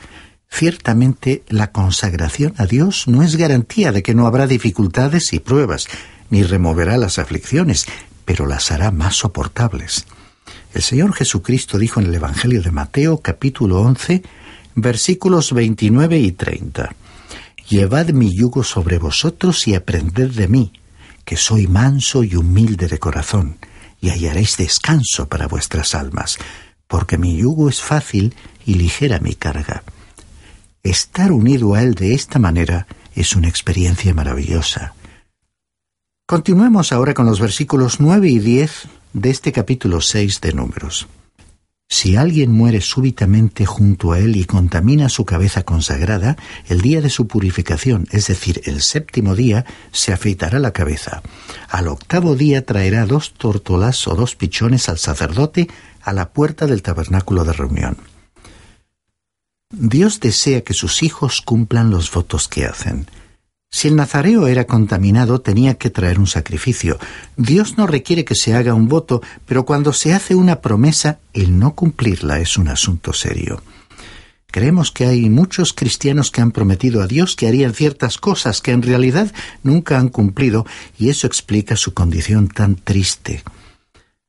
Ciertamente, 0.50 1.43
la 1.50 1.72
consagración 1.72 2.53
a 2.57 2.65
Dios 2.65 3.07
no 3.07 3.24
es 3.24 3.36
garantía 3.36 3.91
de 3.91 4.01
que 4.01 4.15
no 4.15 4.25
habrá 4.25 4.48
dificultades 4.48 5.34
y 5.34 5.39
pruebas, 5.39 5.88
ni 6.29 6.44
removerá 6.44 6.98
las 6.98 7.20
aflicciones, 7.20 7.86
pero 8.25 8.46
las 8.46 8.72
hará 8.72 8.91
más 8.91 9.15
soportables. 9.15 10.05
El 10.74 10.82
Señor 10.82 11.13
Jesucristo 11.13 11.77
dijo 11.77 12.00
en 12.00 12.08
el 12.08 12.15
Evangelio 12.15 12.62
de 12.62 12.72
Mateo 12.72 13.20
capítulo 13.20 13.82
11, 13.82 14.24
versículos 14.75 15.53
29 15.53 16.20
y 16.20 16.32
30, 16.32 16.96
Llevad 17.70 18.10
mi 18.10 18.36
yugo 18.36 18.63
sobre 18.63 19.00
vosotros 19.00 19.67
y 19.67 19.74
aprended 19.74 20.32
de 20.32 20.48
mí, 20.48 20.74
que 21.24 21.38
soy 21.38 21.67
manso 21.67 22.24
y 22.24 22.36
humilde 22.36 22.88
de 22.88 23.00
corazón, 23.00 23.58
y 24.01 24.10
hallaréis 24.10 24.58
descanso 24.58 25.27
para 25.27 25.48
vuestras 25.48 25.96
almas, 25.96 26.38
porque 26.88 27.17
mi 27.17 27.38
yugo 27.38 27.70
es 27.70 27.82
fácil 27.82 28.36
y 28.65 28.75
ligera 28.75 29.20
mi 29.20 29.34
carga. 29.34 29.84
Estar 30.84 31.32
unido 31.32 31.74
a 31.74 31.82
Él 31.82 31.96
de 31.96 32.13
esta 32.13 32.38
manera 32.38 32.86
es 33.15 33.36
una 33.36 33.48
experiencia 33.48 34.13
maravillosa. 34.13 34.94
Continuemos 36.27 36.91
ahora 36.91 37.13
con 37.13 37.27
los 37.27 37.39
versículos 37.39 38.00
9 38.00 38.27
y 38.27 38.39
10 38.39 38.88
de 39.13 39.29
este 39.29 39.51
capítulo 39.51 40.01
6 40.01 40.41
de 40.41 40.53
Números. 40.53 41.08
Si 41.88 42.15
alguien 42.15 42.51
muere 42.51 42.82
súbitamente 42.82 43.67
junto 43.67 44.12
a 44.12 44.17
él 44.17 44.36
y 44.36 44.46
contamina 44.46 45.08
su 45.10 45.24
cabeza 45.24 45.62
consagrada, 45.62 46.36
el 46.67 46.82
día 46.82 47.00
de 47.01 47.12
su 47.12 47.27
purificación, 47.27 48.08
es 48.10 48.25
decir, 48.25 48.60
el 48.65 48.82
séptimo 48.82 49.36
día, 49.36 49.65
se 49.91 50.13
afeitará 50.13 50.58
la 50.58 50.72
cabeza. 50.72 51.22
Al 51.70 51.88
octavo 51.88 52.36
día 52.36 52.65
traerá 52.65 53.05
dos 53.05 53.36
tórtolas 53.36 54.08
o 54.08 54.15
dos 54.15 54.36
pichones 54.36 54.89
al 54.89 54.98
sacerdote 54.98 55.67
a 56.01 56.12
la 56.12 56.32
puerta 56.34 56.65
del 56.65 56.82
tabernáculo 56.82 57.46
de 57.46 57.53
reunión. 57.53 57.98
Dios 59.70 60.20
desea 60.20 60.62
que 60.62 60.74
sus 60.74 61.03
hijos 61.03 61.44
cumplan 61.44 61.91
los 61.91 62.12
votos 62.12 62.48
que 62.48 62.65
hacen. 62.65 63.05
Si 63.75 63.89
el 63.89 63.98
nazareo 63.98 64.48
era 64.48 64.63
contaminado, 64.63 65.41
tenía 65.41 65.74
que 65.74 65.89
traer 65.89 66.17
un 66.17 66.27
sacrificio. 66.27 66.98
Dios 67.36 67.77
no 67.77 67.88
requiere 67.88 68.24
que 68.24 68.34
se 68.34 68.53
haga 68.53 68.74
un 68.74 68.88
voto, 68.88 69.22
pero 69.46 69.65
cuando 69.65 69.91
se 69.91 70.13
hace 70.13 70.34
una 70.34 70.62
promesa, 70.62 71.20
el 71.34 71.60
no 71.60 71.75
cumplirla 71.75 72.39
es 72.39 72.58
un 72.58 72.70
asunto 72.70 73.12
serio. 73.12 73.62
Creemos 74.50 74.94
que 74.94 75.08
hay 75.08 75.29
muchos 75.29 75.74
cristianos 75.74 76.32
que 76.32 76.39
han 76.39 76.53
prometido 76.53 77.01
a 77.01 77.08
Dios 77.08 77.36
que 77.36 77.50
harían 77.50 77.74
ciertas 77.74 78.17
cosas 78.17 78.62
que 78.62 78.72
en 78.72 78.82
realidad 78.82 79.34
nunca 79.62 80.00
han 80.00 80.08
cumplido, 80.08 80.65
y 80.98 81.10
eso 81.10 81.27
explica 81.27 81.75
su 81.75 81.94
condición 81.94 82.48
tan 82.48 82.77
triste 82.77 83.44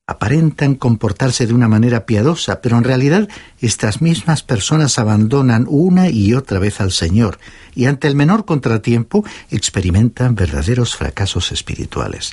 aparentan 0.07 0.77
comportarse 0.77 1.47
de 1.47 1.55
una 1.55 1.69
manera 1.69 2.07
piadosa, 2.07 2.61
pero 2.61 2.79
en 2.79 2.85
realidad 2.85 3.29
estas 3.61 4.01
mismas 4.01 4.43
personas 4.43 4.99
abandonan 4.99 5.67
una 5.69 6.09
y 6.09 6.35
otra 6.35 6.61
vez 6.61 6.81
al 6.81 6.93
Señor 6.93 7.39
y 7.75 7.87
ante 7.87 8.07
el 8.07 8.15
menor 8.15 8.45
contratiempo 8.45 9.25
experimentan 9.51 10.37
verdaderos 10.37 10.95
fracasos 10.95 11.51
espirituales. 11.51 12.33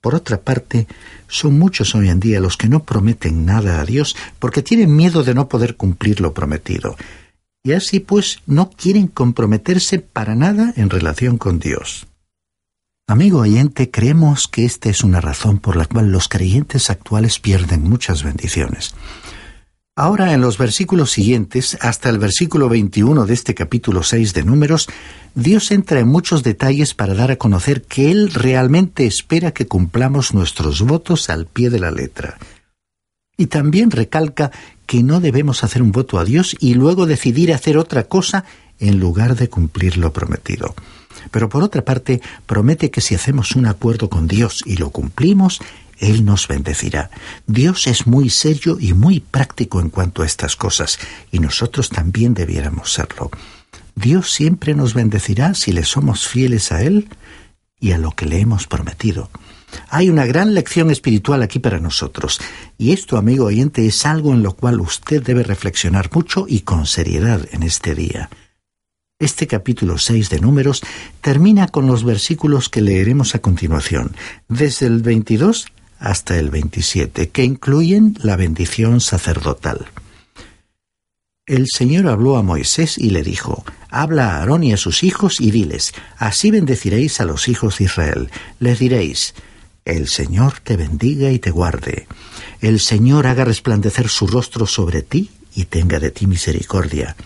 Por 0.00 0.14
otra 0.14 0.40
parte, 0.40 0.86
son 1.26 1.58
muchos 1.58 1.94
hoy 1.94 2.08
en 2.08 2.20
día 2.20 2.40
los 2.40 2.56
que 2.56 2.68
no 2.68 2.84
prometen 2.84 3.44
nada 3.44 3.80
a 3.80 3.84
Dios 3.84 4.16
porque 4.38 4.62
tienen 4.62 4.94
miedo 4.94 5.24
de 5.24 5.34
no 5.34 5.48
poder 5.48 5.76
cumplir 5.76 6.20
lo 6.20 6.32
prometido. 6.32 6.96
Y 7.64 7.72
así 7.72 8.00
pues 8.00 8.40
no 8.46 8.70
quieren 8.70 9.08
comprometerse 9.08 9.98
para 9.98 10.34
nada 10.34 10.72
en 10.76 10.88
relación 10.88 11.36
con 11.36 11.58
Dios. 11.58 12.06
Amigo 13.10 13.38
oyente, 13.38 13.90
creemos 13.90 14.48
que 14.48 14.66
esta 14.66 14.90
es 14.90 15.02
una 15.02 15.22
razón 15.22 15.60
por 15.60 15.76
la 15.76 15.86
cual 15.86 16.12
los 16.12 16.28
creyentes 16.28 16.90
actuales 16.90 17.38
pierden 17.38 17.82
muchas 17.84 18.22
bendiciones. 18.22 18.94
Ahora 19.96 20.34
en 20.34 20.42
los 20.42 20.58
versículos 20.58 21.10
siguientes, 21.10 21.78
hasta 21.80 22.10
el 22.10 22.18
versículo 22.18 22.68
21 22.68 23.24
de 23.24 23.32
este 23.32 23.54
capítulo 23.54 24.02
6 24.02 24.34
de 24.34 24.44
Números, 24.44 24.88
Dios 25.34 25.70
entra 25.70 26.00
en 26.00 26.08
muchos 26.08 26.42
detalles 26.42 26.92
para 26.92 27.14
dar 27.14 27.30
a 27.30 27.36
conocer 27.36 27.80
que 27.80 28.10
Él 28.10 28.30
realmente 28.30 29.06
espera 29.06 29.52
que 29.52 29.66
cumplamos 29.66 30.34
nuestros 30.34 30.82
votos 30.82 31.30
al 31.30 31.46
pie 31.46 31.70
de 31.70 31.80
la 31.80 31.90
letra. 31.90 32.36
Y 33.38 33.46
también 33.46 33.90
recalca 33.90 34.50
que 34.84 35.02
no 35.02 35.20
debemos 35.20 35.64
hacer 35.64 35.80
un 35.80 35.92
voto 35.92 36.18
a 36.18 36.26
Dios 36.26 36.54
y 36.60 36.74
luego 36.74 37.06
decidir 37.06 37.54
hacer 37.54 37.78
otra 37.78 38.04
cosa 38.04 38.44
en 38.78 39.00
lugar 39.00 39.34
de 39.34 39.48
cumplir 39.48 39.96
lo 39.96 40.12
prometido. 40.12 40.74
Pero 41.30 41.48
por 41.48 41.62
otra 41.62 41.84
parte, 41.84 42.20
promete 42.46 42.90
que 42.90 43.00
si 43.00 43.14
hacemos 43.14 43.56
un 43.56 43.66
acuerdo 43.66 44.08
con 44.08 44.28
Dios 44.28 44.62
y 44.66 44.76
lo 44.76 44.90
cumplimos, 44.90 45.60
Él 45.98 46.24
nos 46.24 46.48
bendecirá. 46.48 47.10
Dios 47.46 47.86
es 47.86 48.06
muy 48.06 48.30
serio 48.30 48.78
y 48.80 48.92
muy 48.92 49.20
práctico 49.20 49.80
en 49.80 49.90
cuanto 49.90 50.22
a 50.22 50.26
estas 50.26 50.56
cosas, 50.56 50.98
y 51.32 51.38
nosotros 51.38 51.90
también 51.90 52.34
debiéramos 52.34 52.92
serlo. 52.92 53.30
Dios 53.94 54.32
siempre 54.32 54.74
nos 54.74 54.94
bendecirá 54.94 55.54
si 55.54 55.72
le 55.72 55.84
somos 55.84 56.28
fieles 56.28 56.70
a 56.70 56.82
Él 56.82 57.08
y 57.80 57.92
a 57.92 57.98
lo 57.98 58.12
que 58.12 58.26
le 58.26 58.40
hemos 58.40 58.66
prometido. 58.66 59.30
Hay 59.90 60.08
una 60.08 60.24
gran 60.24 60.54
lección 60.54 60.90
espiritual 60.90 61.42
aquí 61.42 61.58
para 61.58 61.80
nosotros, 61.80 62.40
y 62.78 62.92
esto, 62.92 63.16
amigo 63.16 63.46
oyente, 63.46 63.86
es 63.86 64.06
algo 64.06 64.32
en 64.32 64.42
lo 64.42 64.54
cual 64.54 64.80
usted 64.80 65.22
debe 65.22 65.42
reflexionar 65.42 66.10
mucho 66.12 66.46
y 66.48 66.60
con 66.60 66.86
seriedad 66.86 67.46
en 67.52 67.62
este 67.62 67.94
día. 67.94 68.30
Este 69.20 69.48
capítulo 69.48 69.98
6 69.98 70.30
de 70.30 70.38
Números 70.38 70.80
termina 71.20 71.66
con 71.66 71.88
los 71.88 72.04
versículos 72.04 72.68
que 72.68 72.82
leeremos 72.82 73.34
a 73.34 73.40
continuación, 73.40 74.14
desde 74.46 74.86
el 74.86 75.02
22 75.02 75.66
hasta 75.98 76.38
el 76.38 76.50
27, 76.50 77.30
que 77.30 77.42
incluyen 77.42 78.16
la 78.22 78.36
bendición 78.36 79.00
sacerdotal. 79.00 79.86
El 81.46 81.66
Señor 81.66 82.06
habló 82.06 82.36
a 82.36 82.44
Moisés 82.44 82.96
y 82.96 83.10
le 83.10 83.24
dijo, 83.24 83.64
Habla 83.90 84.34
a 84.34 84.38
Aarón 84.38 84.62
y 84.62 84.72
a 84.72 84.76
sus 84.76 85.02
hijos 85.02 85.40
y 85.40 85.50
diles, 85.50 85.94
Así 86.16 86.52
bendeciréis 86.52 87.20
a 87.20 87.24
los 87.24 87.48
hijos 87.48 87.78
de 87.78 87.86
Israel. 87.86 88.30
Les 88.60 88.78
diréis, 88.78 89.34
El 89.84 90.06
Señor 90.06 90.60
te 90.62 90.76
bendiga 90.76 91.32
y 91.32 91.40
te 91.40 91.50
guarde. 91.50 92.06
El 92.60 92.78
Señor 92.78 93.26
haga 93.26 93.44
resplandecer 93.44 94.08
su 94.08 94.28
rostro 94.28 94.64
sobre 94.64 95.02
ti 95.02 95.32
y 95.56 95.64
tenga 95.64 95.98
de 95.98 96.12
ti 96.12 96.28
misericordia 96.28 97.16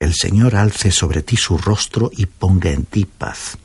el 0.00 0.14
Señor 0.14 0.56
alce 0.56 0.90
sobre 0.90 1.22
ti 1.22 1.36
su 1.36 1.58
rostro 1.58 2.10
y 2.16 2.26
ponga 2.26 2.70
en 2.70 2.84
ti 2.84 3.04
paz. 3.04 3.58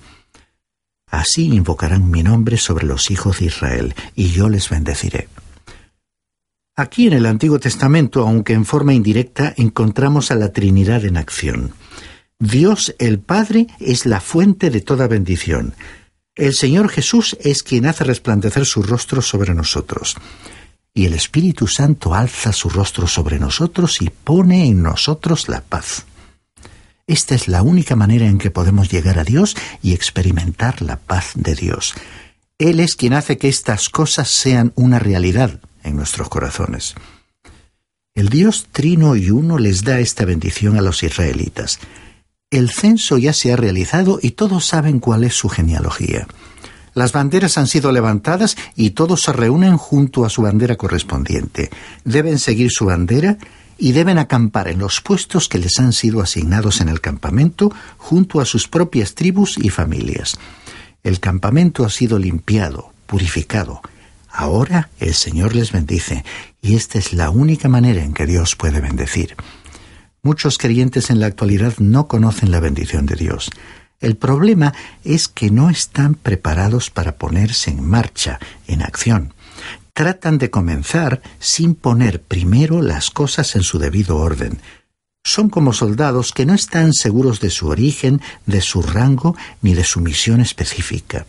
Así 1.10 1.46
invocarán 1.46 2.12
mi 2.12 2.24
nombre 2.24 2.58
sobre 2.58 2.86
los 2.86 3.10
hijos 3.10 3.40
de 3.40 3.46
Israel, 3.46 3.96
y 4.16 4.32
yo 4.32 4.50
les 4.50 4.70
bendeciré. 4.70 5.30
Aquí 6.76 7.08
en 7.08 7.14
el 7.14 7.26
Antiguo 7.26 7.58
Testamento, 7.58 8.22
aunque 8.22 8.52
en 8.52 8.66
forma 8.66 8.94
indirecta, 8.94 9.54
encontramos 9.56 10.30
a 10.30 10.36
la 10.36 10.52
Trinidad 10.52 11.06
en 11.06 11.16
acción. 11.16 11.74
Dios 12.38 12.94
el 13.00 13.20
Padre 13.20 13.68
es 13.80 14.06
la 14.06 14.20
fuente 14.20 14.70
de 14.70 14.82
toda 14.82 15.08
bendición. 15.08 15.74
El 16.36 16.54
Señor 16.54 16.90
Jesús 16.90 17.38
es 17.40 17.64
quien 17.64 17.86
hace 17.86 18.04
resplandecer 18.04 18.66
su 18.66 18.84
rostro 18.84 19.22
sobre 19.22 19.54
nosotros. 19.54 20.18
y 20.98 21.06
el 21.06 21.14
Espíritu 21.14 21.68
Santo 21.68 22.14
alza 22.14 22.54
su 22.54 22.70
rostro 22.70 23.06
sobre 23.06 23.38
nosotros 23.38 24.02
y 24.02 24.10
pone 24.10 24.66
en 24.66 24.82
nosotros 24.82 25.50
la 25.50 25.60
paz. 25.60 26.06
Esta 27.08 27.36
es 27.36 27.48
la 27.48 27.62
única 27.62 27.96
manera 27.96 28.26
en 28.26 28.40
que 28.40 28.50
podemos 28.50 28.90
llegar 28.90 29.20
a 29.20 29.24
Dios 29.24 29.56
y 29.84 29.94
experimentar 29.94 30.82
la 30.82 30.98
paz 30.98 31.34
de 31.36 31.54
Dios. 31.54 31.94
Él 32.58 32.80
es 32.80 32.96
quien 32.96 33.14
hace 33.14 33.38
que 33.38 33.48
estas 33.48 33.90
cosas 33.90 34.30
sean 34.30 34.74
una 34.76 34.98
realidad 34.98 35.60
en 35.84 35.96
nuestros 35.96 36.30
corazones. 36.30 36.96
El 38.16 38.30
Dios 38.30 38.68
Trino 38.72 39.16
y 39.16 39.30
Uno 39.30 39.60
les 39.60 39.84
da 39.84 40.00
esta 40.00 40.26
bendición 40.26 40.78
a 40.78 40.82
los 40.82 41.04
israelitas. 41.04 41.80
El 42.50 42.72
censo 42.72 43.18
ya 43.18 43.34
se 43.34 43.54
ha 43.54 43.56
realizado 43.56 44.18
y 44.22 44.32
todos 44.32 44.66
saben 44.66 45.00
cuál 45.00 45.26
es 45.26 45.36
su 45.36 45.50
genealogía. 45.50 46.26
Las 46.96 47.12
banderas 47.12 47.58
han 47.58 47.68
sido 47.68 47.92
levantadas 47.92 48.56
y 48.76 48.92
todos 48.92 49.22
se 49.22 49.34
reúnen 49.34 49.78
junto 49.78 50.26
a 50.26 50.30
su 50.30 50.44
bandera 50.44 50.78
correspondiente. 50.78 51.70
Deben 52.06 52.40
seguir 52.40 52.72
su 52.72 52.86
bandera 52.86 53.38
y 53.78 53.92
deben 53.92 54.18
acampar 54.18 54.68
en 54.68 54.80
los 54.80 55.02
puestos 55.02 55.50
que 55.50 55.60
les 55.60 55.80
han 55.80 55.94
sido 55.94 56.22
asignados 56.22 56.82
en 56.82 56.90
el 56.90 57.02
campamento 57.02 57.74
junto 57.98 58.40
a 58.40 58.46
sus 58.46 58.68
propias 58.68 59.16
tribus 59.16 59.58
y 59.58 59.70
familias. 59.70 60.38
El 61.04 61.20
campamento 61.20 61.86
ha 61.86 61.90
sido 61.90 62.18
limpiado, 62.18 62.92
purificado. 63.06 63.82
Ahora 64.30 64.90
el 65.00 65.14
Señor 65.14 65.56
les 65.56 65.72
bendice 65.72 66.26
y 66.62 66.76
esta 66.76 66.98
es 66.98 67.14
la 67.14 67.30
única 67.30 67.70
manera 67.70 68.04
en 68.04 68.14
que 68.14 68.26
Dios 68.26 68.56
puede 68.56 68.82
bendecir. 68.82 69.36
Muchos 70.24 70.58
creyentes 70.58 71.10
en 71.10 71.20
la 71.20 71.28
actualidad 71.28 71.76
no 71.78 72.08
conocen 72.08 72.52
la 72.52 72.60
bendición 72.60 73.06
de 73.06 73.16
Dios. 73.16 73.52
El 74.02 74.18
problema 74.18 74.74
es 75.04 75.28
que 75.28 75.52
no 75.52 75.70
están 75.70 76.16
preparados 76.16 76.90
para 76.90 77.16
ponerse 77.18 77.72
en 77.72 77.88
marcha, 77.88 78.40
en 78.68 78.82
acción 78.82 79.35
tratan 79.96 80.38
de 80.38 80.52
comenzar 80.52 81.22
sin 81.40 81.74
poner 81.74 82.22
primero 82.22 82.82
las 82.82 83.10
cosas 83.10 83.56
en 83.56 83.64
su 83.64 83.80
debido 83.80 84.18
orden. 84.18 84.60
Son 85.24 85.50
como 85.50 85.72
soldados 85.72 86.34
que 86.34 86.46
no 86.46 86.54
están 86.54 86.92
seguros 86.94 87.40
de 87.40 87.50
su 87.50 87.70
origen, 87.70 88.22
de 88.46 88.60
su 88.60 88.82
rango, 88.82 89.38
ni 89.62 89.74
de 89.74 89.86
su 89.86 90.02
misión 90.02 90.42
específica. 90.42 91.26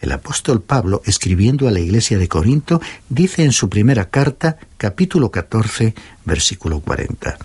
El 0.00 0.10
apóstol 0.10 0.62
Pablo, 0.62 1.02
escribiendo 1.04 1.68
a 1.68 1.70
la 1.70 1.80
iglesia 1.80 2.16
de 2.16 2.28
Corinto, 2.28 2.80
dice 3.10 3.44
en 3.44 3.52
su 3.52 3.68
primera 3.68 4.08
carta, 4.08 4.56
capítulo 4.78 5.30
14, 5.30 5.94
versículo 6.24 6.80
40, 6.80 7.36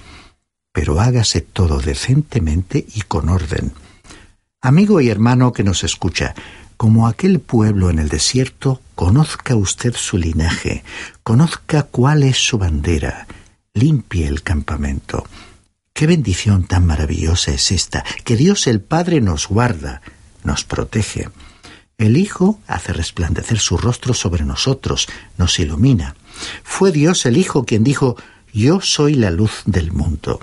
Pero 0.71 1.01
hágase 1.01 1.41
todo 1.41 1.79
decentemente 1.79 2.85
y 2.95 3.01
con 3.01 3.27
orden. 3.27 3.73
Amigo 4.61 5.01
y 5.01 5.09
hermano 5.09 5.51
que 5.51 5.65
nos 5.65 5.83
escucha, 5.83 6.33
como 6.77 7.07
aquel 7.07 7.39
pueblo 7.39 7.89
en 7.89 7.99
el 7.99 8.07
desierto, 8.07 8.81
conozca 8.95 9.55
usted 9.55 9.95
su 9.95 10.17
linaje, 10.17 10.83
conozca 11.23 11.83
cuál 11.83 12.23
es 12.23 12.37
su 12.37 12.59
bandera, 12.59 13.27
limpie 13.73 14.27
el 14.27 14.43
campamento. 14.43 15.25
Qué 15.93 16.05
bendición 16.05 16.67
tan 16.67 16.85
maravillosa 16.85 17.51
es 17.51 17.71
esta, 17.71 18.05
que 18.23 18.35
Dios 18.35 18.67
el 18.67 18.81
Padre 18.81 19.19
nos 19.19 19.47
guarda, 19.47 20.03
nos 20.43 20.63
protege. 20.63 21.29
El 21.97 22.15
Hijo 22.15 22.59
hace 22.67 22.93
resplandecer 22.93 23.57
su 23.57 23.77
rostro 23.77 24.13
sobre 24.13 24.45
nosotros, 24.45 25.07
nos 25.37 25.57
ilumina. 25.57 26.15
Fue 26.63 26.91
Dios 26.91 27.25
el 27.25 27.37
Hijo 27.37 27.65
quien 27.65 27.83
dijo, 27.83 28.15
Yo 28.53 28.81
soy 28.81 29.15
la 29.15 29.31
luz 29.31 29.63
del 29.65 29.91
mundo. 29.91 30.39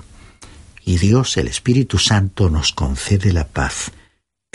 Y 0.83 0.97
Dios 0.97 1.37
el 1.37 1.47
Espíritu 1.47 1.97
Santo 1.97 2.49
nos 2.49 2.73
concede 2.73 3.31
la 3.31 3.47
paz. 3.47 3.93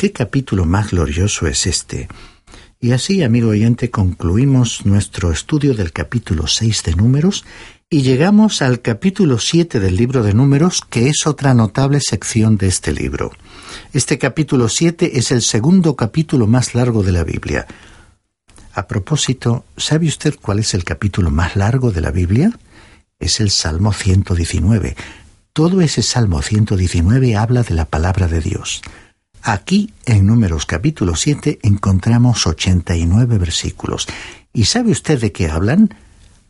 ¿Qué 0.01 0.13
capítulo 0.13 0.65
más 0.65 0.93
glorioso 0.93 1.47
es 1.47 1.67
este? 1.67 2.09
Y 2.81 2.93
así, 2.93 3.23
amigo 3.23 3.51
oyente, 3.51 3.91
concluimos 3.91 4.87
nuestro 4.87 5.31
estudio 5.31 5.75
del 5.75 5.93
capítulo 5.93 6.47
6 6.47 6.85
de 6.85 6.95
Números 6.95 7.45
y 7.91 8.01
llegamos 8.01 8.63
al 8.63 8.81
capítulo 8.81 9.39
7 9.39 9.79
del 9.79 9.97
libro 9.97 10.23
de 10.23 10.33
Números, 10.33 10.81
que 10.89 11.11
es 11.11 11.27
otra 11.27 11.53
notable 11.53 12.01
sección 12.01 12.57
de 12.57 12.69
este 12.69 12.95
libro. 12.95 13.31
Este 13.93 14.17
capítulo 14.17 14.71
7 14.71 15.19
es 15.19 15.33
el 15.33 15.43
segundo 15.43 15.97
capítulo 15.97 16.47
más 16.47 16.75
largo 16.75 17.03
de 17.03 17.13
la 17.13 17.23
Biblia. 17.23 17.67
A 18.73 18.87
propósito, 18.87 19.67
¿sabe 19.77 20.09
usted 20.09 20.35
cuál 20.41 20.61
es 20.61 20.73
el 20.73 20.83
capítulo 20.83 21.31
más 21.31 21.57
largo 21.57 21.93
de 21.93 22.01
la 22.01 22.11
Biblia? 22.11 22.59
Es 23.19 23.39
el 23.39 23.51
Salmo 23.51 23.93
119. 23.93 24.97
Todo 25.53 25.83
ese 25.83 26.01
Salmo 26.03 26.41
119 26.41 27.37
habla 27.37 27.65
de 27.65 27.75
la 27.75 27.85
palabra 27.85 28.29
de 28.29 28.41
Dios. 28.41 28.81
Aquí, 29.43 29.95
en 30.05 30.27
Números 30.27 30.67
capítulo 30.67 31.17
7, 31.17 31.61
encontramos 31.63 32.47
89 32.47 33.39
versículos. 33.39 34.07
¿Y 34.53 34.67
sabe 34.67 34.91
usted 34.91 35.19
de 35.19 35.33
qué 35.33 35.49
hablan? 35.49 35.95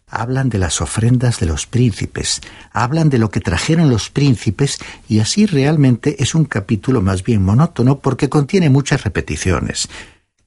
Hablan 0.08 0.48
de 0.48 0.58
las 0.58 0.80
ofrendas 0.80 1.38
de 1.38 1.46
los 1.46 1.66
príncipes, 1.66 2.40
hablan 2.72 3.08
de 3.08 3.18
lo 3.18 3.30
que 3.30 3.40
trajeron 3.40 3.90
los 3.90 4.10
príncipes 4.10 4.78
y 5.08 5.20
así 5.20 5.46
realmente 5.46 6.20
es 6.20 6.34
un 6.34 6.44
capítulo 6.44 7.00
más 7.00 7.22
bien 7.22 7.44
monótono 7.44 8.00
porque 8.00 8.28
contiene 8.28 8.70
muchas 8.70 9.04
repeticiones. 9.04 9.88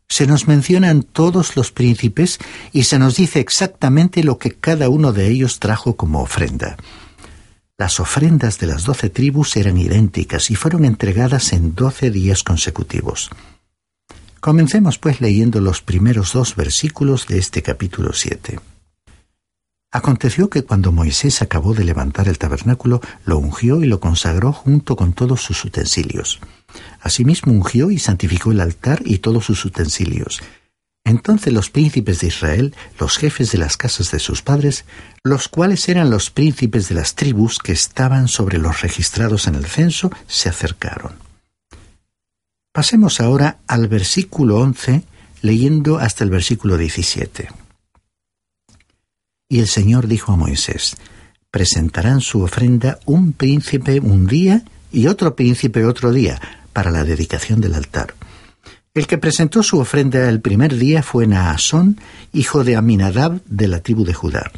Se 0.09 0.27
nos 0.27 0.49
mencionan 0.49 1.03
todos 1.03 1.55
los 1.55 1.71
príncipes 1.71 2.39
y 2.73 2.83
se 2.83 2.99
nos 2.99 3.15
dice 3.15 3.39
exactamente 3.39 4.21
lo 4.21 4.37
que 4.37 4.51
cada 4.51 4.89
uno 4.89 5.13
de 5.13 5.29
ellos 5.29 5.59
trajo 5.59 5.95
como 5.95 6.21
ofrenda. 6.21 6.75
Las 7.83 7.99
ofrendas 7.99 8.59
de 8.59 8.67
las 8.67 8.85
doce 8.85 9.09
tribus 9.09 9.57
eran 9.57 9.77
idénticas 9.77 10.49
y 10.51 10.55
fueron 10.55 10.85
entregadas 10.85 11.51
en 11.51 11.75
doce 11.75 12.11
días 12.11 12.41
consecutivos. 12.41 13.29
Comencemos 14.39 14.97
pues 14.97 15.19
leyendo 15.19 15.59
los 15.59 15.81
primeros 15.81 16.31
dos 16.31 16.55
versículos 16.55 17.27
de 17.27 17.39
este 17.39 17.61
capítulo 17.61 18.13
7. 18.13 18.57
Aconteció 19.91 20.49
que 20.49 20.63
cuando 20.63 20.93
Moisés 20.93 21.41
acabó 21.41 21.73
de 21.73 21.83
levantar 21.83 22.29
el 22.29 22.37
tabernáculo, 22.37 23.01
lo 23.25 23.37
ungió 23.37 23.83
y 23.83 23.87
lo 23.87 23.99
consagró 23.99 24.53
junto 24.53 24.95
con 24.95 25.11
todos 25.11 25.41
sus 25.41 25.65
utensilios. 25.65 26.39
Asimismo 27.01 27.51
ungió 27.51 27.91
y 27.91 27.99
santificó 27.99 28.53
el 28.53 28.61
altar 28.61 29.01
y 29.03 29.17
todos 29.17 29.43
sus 29.43 29.65
utensilios, 29.65 30.41
entonces 31.05 31.51
los 31.51 31.69
príncipes 31.69 32.19
de 32.19 32.27
Israel, 32.27 32.75
los 32.99 33.17
jefes 33.17 33.51
de 33.51 33.57
las 33.57 33.75
casas 33.75 34.11
de 34.11 34.19
sus 34.19 34.41
padres, 34.41 34.85
los 35.23 35.47
cuales 35.49 35.87
eran 35.89 36.09
los 36.09 36.29
príncipes 36.29 36.87
de 36.87 36.95
las 36.95 37.15
tribus 37.15 37.59
que 37.59 37.73
estaban 37.73 38.27
sobre 38.27 38.57
los 38.57 38.81
registrados 38.81 39.47
en 39.47 39.55
el 39.55 39.65
censo, 39.65 40.11
se 40.27 40.49
acercaron. 40.49 41.15
Pasemos 42.71 43.19
ahora 43.19 43.59
al 43.67 43.87
versículo 43.87 44.59
11, 44.59 45.03
leyendo 45.41 45.99
hasta 45.99 46.23
el 46.23 46.29
versículo 46.29 46.77
17. 46.77 47.49
Y 49.49 49.59
el 49.59 49.67
Señor 49.67 50.07
dijo 50.07 50.31
a 50.31 50.37
Moisés, 50.37 50.95
presentarán 51.51 52.21
su 52.21 52.41
ofrenda 52.41 52.97
un 53.05 53.33
príncipe 53.33 53.99
un 53.99 54.25
día 54.25 54.63
y 54.91 55.07
otro 55.07 55.35
príncipe 55.35 55.85
otro 55.85 56.11
día, 56.11 56.41
para 56.71 56.89
la 56.89 57.03
dedicación 57.03 57.61
del 57.61 57.75
altar. 57.75 58.15
El 58.95 59.07
que 59.07 59.17
presentó 59.17 59.63
su 59.63 59.79
ofrenda 59.79 60.29
el 60.29 60.39
primer 60.39 60.75
día 60.75 61.01
fue 61.01 61.25
Naasón, 61.25 61.99
hijo 62.31 62.63
de 62.63 62.75
Aminadab 62.75 63.41
de 63.45 63.67
la 63.67 63.79
tribu 63.79 64.05
de 64.05 64.13
Judá. 64.13 64.51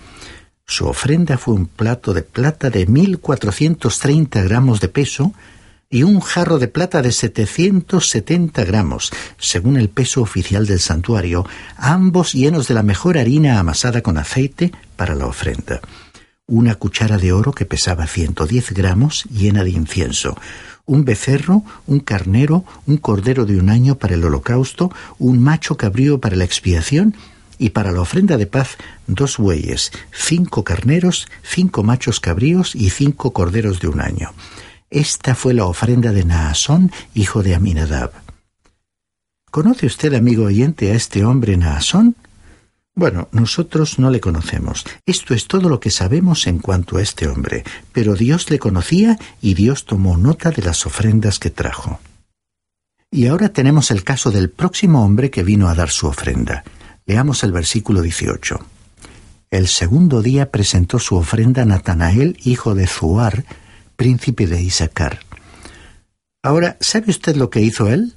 Su 0.66 0.88
ofrenda 0.88 1.38
fue 1.38 1.54
un 1.54 1.68
plato 1.68 2.14
de 2.14 2.22
plata 2.22 2.70
de 2.70 2.86
mil 2.86 3.20
cuatrocientos 3.20 4.00
treinta 4.00 4.42
gramos 4.42 4.82
de 4.82 4.90
peso 4.90 5.34
y 5.90 6.04
un 6.04 6.20
jarro 6.20 6.60
de 6.60 6.68
plata 6.68 7.02
de 7.02 7.14
setecientos 7.14 8.10
setenta 8.10 8.66
gramos, 8.66 9.14
según 9.38 9.78
el 9.78 9.88
peso 9.88 10.22
oficial 10.22 10.66
del 10.66 10.82
santuario, 10.82 11.46
ambos 11.78 12.34
llenos 12.34 12.68
de 12.68 12.74
la 12.74 12.84
mejor 12.84 13.18
harina 13.18 13.58
amasada 13.58 14.02
con 14.02 14.18
aceite 14.18 14.74
para 14.98 15.16
la 15.16 15.28
ofrenda. 15.28 15.80
Una 16.48 16.76
cuchara 16.76 17.18
de 17.18 17.32
oro 17.32 17.54
que 17.54 17.66
pesaba 17.66 18.06
ciento 18.06 18.46
diez 18.46 18.72
gramos 18.72 19.24
llena 19.32 19.64
de 19.64 19.72
incienso, 19.72 20.38
un 20.86 21.04
becerro, 21.04 21.64
un 21.88 22.00
carnero, 22.00 22.64
un 22.86 22.98
cordero 22.98 23.46
de 23.46 23.58
un 23.58 23.70
año 23.70 23.96
para 23.96 24.14
el 24.14 24.24
holocausto, 24.24 24.92
un 25.18 25.40
macho 25.42 25.76
cabrío 25.76 26.20
para 26.20 26.36
la 26.36 26.44
expiación, 26.44 27.16
y 27.58 27.72
para 27.72 27.92
la 27.92 28.02
ofrenda 28.02 28.38
de 28.38 28.46
paz 28.46 28.78
dos 29.08 29.38
bueyes, 29.38 29.92
cinco 30.12 30.64
carneros, 30.64 31.28
cinco 31.42 31.82
machos 31.82 32.20
cabríos 32.20 32.76
y 32.76 32.92
cinco 32.92 33.34
corderos 33.34 33.80
de 33.80 33.88
un 33.88 34.00
año. 34.00 34.34
Esta 34.92 35.34
fue 35.34 35.56
la 35.56 35.66
ofrenda 35.66 36.12
de 36.12 36.26
Naasón, 36.26 36.92
hijo 37.16 37.42
de 37.42 37.56
Aminadab. 37.56 38.12
¿Conoce 39.50 39.88
usted, 39.88 40.14
amigo 40.14 40.44
oyente, 40.44 40.92
a 40.92 40.96
este 40.96 41.26
hombre 41.26 41.58
Naasón? 41.58 42.16
Bueno, 42.98 43.28
nosotros 43.34 44.00
no 44.00 44.10
le 44.10 44.22
conocemos. 44.22 44.86
Esto 45.06 45.34
es 45.34 45.48
todo 45.48 45.68
lo 45.68 45.82
que 45.82 45.92
sabemos 45.92 46.48
en 46.48 46.60
cuanto 46.60 46.96
a 46.96 47.02
este 47.02 47.28
hombre, 47.28 47.66
pero 47.92 48.16
Dios 48.16 48.50
le 48.50 48.58
conocía 48.58 49.20
y 49.42 49.54
Dios 49.54 49.84
tomó 49.84 50.16
nota 50.16 50.50
de 50.50 50.62
las 50.62 50.86
ofrendas 50.86 51.38
que 51.38 51.50
trajo. 51.50 52.00
Y 53.12 53.28
ahora 53.28 53.50
tenemos 53.50 53.92
el 53.92 54.06
caso 54.06 54.32
del 54.32 54.50
próximo 54.50 55.04
hombre 55.04 55.30
que 55.30 55.44
vino 55.44 55.68
a 55.68 55.76
dar 55.76 55.90
su 55.90 56.08
ofrenda. 56.08 56.64
Leamos 57.06 57.44
el 57.44 57.52
versículo 57.52 58.02
18. 58.02 58.60
El 59.52 59.68
segundo 59.68 60.22
día 60.22 60.50
presentó 60.50 60.98
su 60.98 61.18
ofrenda 61.18 61.66
Natanael, 61.66 62.38
hijo 62.46 62.76
de 62.76 62.88
Zuar, 62.88 63.44
príncipe 63.98 64.48
de 64.48 64.62
Isaacar. 64.62 65.20
Ahora, 66.42 66.78
¿sabe 66.80 67.12
usted 67.12 67.36
lo 67.36 67.50
que 67.50 67.62
hizo 67.62 67.90
él? 67.90 68.16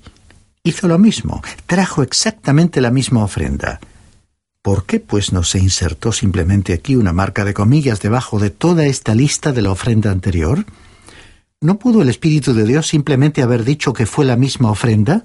Hizo 0.63 0.87
lo 0.87 0.99
mismo, 0.99 1.43
trajo 1.67 2.03
exactamente 2.03 2.81
la 2.81 2.91
misma 2.91 3.25
ofrenda. 3.25 3.81
¿Por 4.69 4.85
qué 4.85 5.01
pues 5.01 5.33
no 5.33 5.45
se 5.45 5.59
insertó 5.59 6.13
simplemente 6.13 6.75
aquí 6.75 6.95
una 6.95 7.15
marca 7.15 7.47
de 7.47 7.55
comillas 7.55 8.03
debajo 8.03 8.39
de 8.39 8.51
toda 8.51 8.85
esta 8.85 9.15
lista 9.15 9.51
de 9.53 9.63
la 9.63 9.71
ofrenda 9.71 10.11
anterior? 10.11 10.67
¿No 11.63 11.79
pudo 11.79 12.03
el 12.03 12.11
Espíritu 12.11 12.53
de 12.53 12.67
Dios 12.67 12.87
simplemente 12.87 13.41
haber 13.41 13.65
dicho 13.65 13.95
que 13.95 14.05
fue 14.05 14.27
la 14.27 14.37
misma 14.37 14.71
ofrenda? 14.71 15.25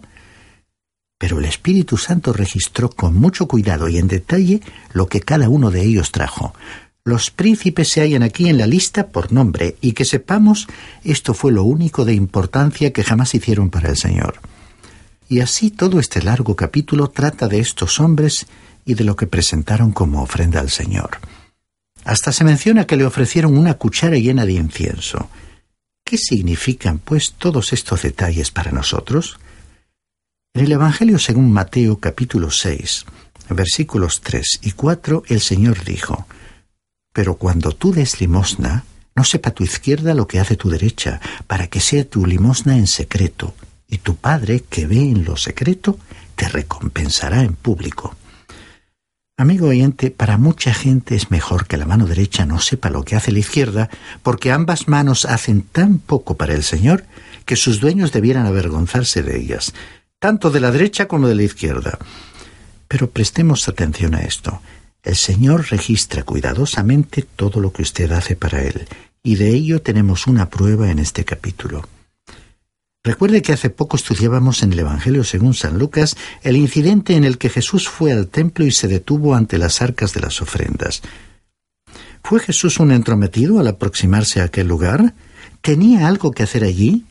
Pero 1.17 1.39
el 1.39 1.43
Espíritu 1.43 1.97
Santo 1.97 2.32
registró 2.32 2.89
con 2.89 3.15
mucho 3.15 3.45
cuidado 3.45 3.89
y 3.89 3.97
en 3.97 4.08
detalle 4.08 4.62
lo 4.93 5.08
que 5.08 5.19
cada 5.19 5.49
uno 5.49 5.71
de 5.71 5.82
ellos 5.82 6.13
trajo. 6.13 6.53
Los 7.03 7.29
príncipes 7.29 7.89
se 7.89 7.99
hallan 7.99 8.23
aquí 8.23 8.47
en 8.47 8.58
la 8.58 8.65
lista 8.65 9.08
por 9.08 9.34
nombre 9.34 9.75
y 9.82 9.91
que 9.91 10.06
sepamos, 10.06 10.67
esto 11.03 11.34
fue 11.34 11.51
lo 11.51 11.65
único 11.65 12.06
de 12.06 12.13
importancia 12.13 12.93
que 12.93 13.03
jamás 13.03 13.36
hicieron 13.36 13.69
para 13.69 13.89
el 13.89 13.97
Señor. 13.97 14.36
Y 15.27 15.41
así 15.41 15.69
todo 15.69 15.99
este 15.99 16.21
largo 16.21 16.56
capítulo 16.56 17.10
trata 17.10 17.49
de 17.49 17.60
estos 17.60 17.99
hombres 17.99 18.47
y 18.85 18.95
de 18.95 19.03
lo 19.03 19.15
que 19.15 19.27
presentaron 19.27 19.91
como 19.91 20.21
ofrenda 20.21 20.59
al 20.59 20.69
Señor. 20.69 21.19
Hasta 22.03 22.31
se 22.31 22.43
menciona 22.43 22.85
que 22.85 22.97
le 22.97 23.05
ofrecieron 23.05 23.57
una 23.57 23.75
cuchara 23.75 24.17
llena 24.17 24.45
de 24.45 24.53
incienso. 24.53 25.29
¿Qué 26.03 26.17
significan, 26.17 26.99
pues, 26.99 27.33
todos 27.33 27.71
estos 27.71 28.01
detalles 28.01 28.51
para 28.51 28.71
nosotros? 28.71 29.39
En 30.53 30.65
el 30.65 30.71
Evangelio 30.73 31.17
según 31.17 31.51
Mateo 31.51 31.99
capítulo 31.99 32.51
6, 32.51 33.05
versículos 33.49 34.21
3 34.21 34.59
y 34.63 34.71
4, 34.71 35.23
el 35.27 35.39
Señor 35.39 35.83
dijo, 35.83 36.27
Pero 37.13 37.35
cuando 37.35 37.71
tú 37.71 37.93
des 37.93 38.19
limosna, 38.19 38.83
no 39.15 39.23
sepa 39.23 39.51
tu 39.51 39.63
izquierda 39.63 40.13
lo 40.13 40.27
que 40.27 40.39
hace 40.39 40.57
tu 40.57 40.69
derecha, 40.69 41.21
para 41.47 41.67
que 41.67 41.79
sea 41.79 42.03
tu 42.07 42.25
limosna 42.25 42.77
en 42.77 42.87
secreto, 42.87 43.55
y 43.87 43.99
tu 43.99 44.15
Padre, 44.15 44.63
que 44.69 44.87
ve 44.87 44.99
en 44.99 45.23
lo 45.23 45.37
secreto, 45.37 45.97
te 46.35 46.49
recompensará 46.49 47.41
en 47.41 47.53
público. 47.53 48.15
Amigo 49.43 49.67
oyente, 49.67 50.10
para 50.10 50.38
mucha 50.38 50.73
gente 50.73 51.15
es 51.15 51.29
mejor 51.29 51.67
que 51.67 51.75
la 51.75 51.86
mano 51.86 52.06
derecha 52.06 52.45
no 52.45 52.62
sepa 52.62 52.89
lo 52.89 53.03
que 53.03 53.17
hace 53.17 53.34
la 53.34 53.39
izquierda, 53.39 53.89
porque 54.21 54.53
ambas 54.53 54.88
manos 54.88 55.25
hacen 55.25 55.63
tan 55.63 55.99
poco 55.99 56.38
para 56.38 56.53
el 56.53 56.63
Señor 56.63 57.03
que 57.43 57.58
sus 57.58 57.82
dueños 57.82 58.13
debieran 58.13 58.45
avergonzarse 58.45 59.21
de 59.21 59.38
ellas, 59.38 59.73
tanto 60.17 60.49
de 60.49 60.62
la 60.62 60.71
derecha 60.71 61.10
como 61.10 61.27
de 61.27 61.36
la 61.36 61.43
izquierda. 61.43 61.99
Pero 62.88 63.10
prestemos 63.10 63.67
atención 63.67 64.15
a 64.15 64.21
esto. 64.21 64.62
El 65.03 65.17
Señor 65.17 65.69
registra 65.71 66.23
cuidadosamente 66.23 67.21
todo 67.36 67.60
lo 67.60 67.73
que 67.73 67.82
usted 67.82 68.13
hace 68.13 68.38
para 68.38 68.62
Él, 68.62 68.88
y 69.23 69.36
de 69.36 69.49
ello 69.49 69.82
tenemos 69.82 70.25
una 70.25 70.49
prueba 70.49 70.89
en 70.89 70.99
este 70.99 71.25
capítulo. 71.25 71.86
Recuerde 73.03 73.41
que 73.41 73.51
hace 73.51 73.69
poco 73.69 73.97
estudiábamos 73.97 74.63
en 74.63 74.71
el 74.71 74.79
Evangelio 74.79 75.25
según 75.25 75.53
San 75.53 75.77
Lucas 75.77 76.15
el 76.41 76.55
incidente 76.55 77.15
en 77.15 77.25
el 77.25 77.37
que 77.37 77.49
Jesús 77.49 77.89
fue 77.89 78.13
al 78.13 78.29
templo 78.29 78.65
y 78.65 78.71
se 78.71 78.87
detuvo 78.87 79.35
ante 79.35 79.57
las 79.57 79.81
arcas 79.81 80.13
de 80.13 80.21
las 80.21 80.41
ofrendas. 80.41 81.01
¿Fue 82.23 82.39
Jesús 82.39 82.79
un 82.79 82.93
entrometido 82.93 83.59
al 83.59 83.67
aproximarse 83.67 84.39
a 84.39 84.45
aquel 84.45 84.67
lugar? 84.67 85.13
¿Tenía 85.59 86.07
algo 86.07 86.31
que 86.31 86.43
hacer 86.43 86.63
allí? 86.63 87.03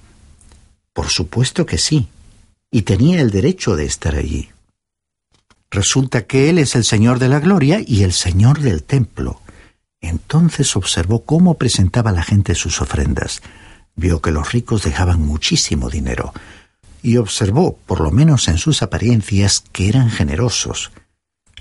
Por 0.95 1.09
supuesto 1.09 1.67
que 1.67 1.77
sí, 1.77 2.09
y 2.71 2.83
tenía 2.83 3.21
el 3.21 3.31
derecho 3.31 3.77
de 3.77 3.85
estar 3.85 4.17
allí. 4.17 4.49
Resulta 5.71 6.25
que 6.25 6.49
Él 6.49 6.59
es 6.59 6.75
el 6.75 6.85
Señor 6.85 7.19
de 7.19 7.29
la 7.29 7.39
Gloria 7.39 7.83
y 7.87 8.03
el 8.03 8.15
Señor 8.15 8.61
del 8.61 8.83
templo. 8.83 9.43
Entonces 10.01 10.75
observó 10.75 11.25
cómo 11.25 11.59
presentaba 11.59 12.13
la 12.13 12.23
gente 12.23 12.55
sus 12.55 12.81
ofrendas 12.81 13.43
vio 13.97 14.21
que 14.21 14.31
los 14.31 14.53
ricos 14.53 14.83
dejaban 14.83 15.21
muchísimo 15.21 15.91
dinero 15.91 16.33
y 17.03 17.17
observó, 17.17 17.77
por 17.87 18.01
lo 18.01 18.11
menos 18.11 18.49
en 18.49 18.59
sus 18.59 18.83
apariencias, 18.83 19.65
que 19.73 19.89
eran 19.89 20.09
generosos. 20.11 20.93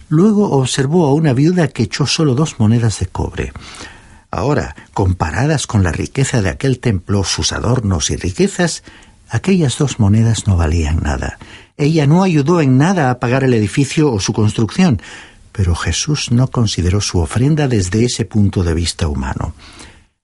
Luego 0.08 0.52
observó 0.52 1.08
a 1.08 1.14
una 1.14 1.34
viuda 1.34 1.68
que 1.68 1.84
echó 1.84 2.06
solo 2.06 2.36
dos 2.36 2.60
monedas 2.60 3.00
de 3.00 3.08
cobre. 3.08 3.54
Ahora, 4.30 4.76
comparadas 4.94 5.68
con 5.68 5.84
la 5.84 5.92
riqueza 5.92 6.42
de 6.42 6.50
aquel 6.50 6.80
templo, 6.80 7.24
sus 7.24 7.52
adornos 7.54 8.12
y 8.12 8.18
riquezas, 8.18 8.84
aquellas 9.30 9.78
dos 9.78 10.00
monedas 10.00 10.48
no 10.48 10.58
valían 10.58 11.02
nada. 11.02 11.40
Ella 11.76 12.06
no 12.06 12.24
ayudó 12.24 12.62
en 12.62 12.78
nada 12.78 13.10
a 13.10 13.20
pagar 13.20 13.44
el 13.44 13.54
edificio 13.54 14.12
o 14.12 14.20
su 14.20 14.34
construcción, 14.34 15.02
pero 15.52 15.76
Jesús 15.76 16.32
no 16.32 16.48
consideró 16.48 17.02
su 17.02 17.20
ofrenda 17.20 17.68
desde 17.68 18.06
ese 18.06 18.26
punto 18.26 18.64
de 18.64 18.74
vista 18.74 19.08
humano 19.08 19.54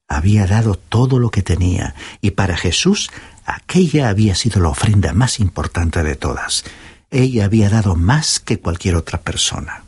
había 0.08 0.48
dado 0.48 0.76
todo 0.76 1.20
lo 1.20 1.30
que 1.30 1.42
tenía, 1.42 1.96
y 2.22 2.32
para 2.32 2.58
Jesús 2.58 3.10
aquella 3.46 4.10
había 4.10 4.36
sido 4.36 4.62
la 4.62 4.70
ofrenda 4.70 5.14
más 5.14 5.40
importante 5.40 6.04
de 6.04 6.16
todas. 6.16 6.64
Ella 7.12 7.46
había 7.46 7.70
dado 7.70 7.96
más 7.96 8.40
que 8.40 8.60
cualquier 8.60 8.96
otra 8.96 9.22
persona. 9.22 9.84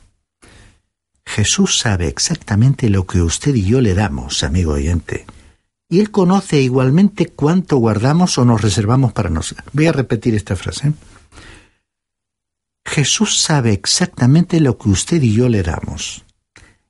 Jesús 1.25 1.77
sabe 1.77 2.07
exactamente 2.07 2.89
lo 2.89 3.05
que 3.05 3.21
usted 3.21 3.53
y 3.53 3.63
yo 3.63 3.81
le 3.81 3.93
damos, 3.93 4.43
amigo 4.43 4.73
oyente. 4.73 5.25
Y 5.87 5.99
Él 5.99 6.11
conoce 6.11 6.61
igualmente 6.61 7.27
cuánto 7.27 7.77
guardamos 7.77 8.37
o 8.37 8.45
nos 8.45 8.61
reservamos 8.61 9.13
para 9.13 9.29
nosotros. 9.29 9.67
Voy 9.73 9.87
a 9.87 9.91
repetir 9.91 10.35
esta 10.35 10.55
frase. 10.55 10.93
Jesús 12.85 13.39
sabe 13.39 13.73
exactamente 13.73 14.59
lo 14.59 14.77
que 14.77 14.89
usted 14.89 15.21
y 15.21 15.33
yo 15.33 15.49
le 15.49 15.61
damos. 15.61 16.25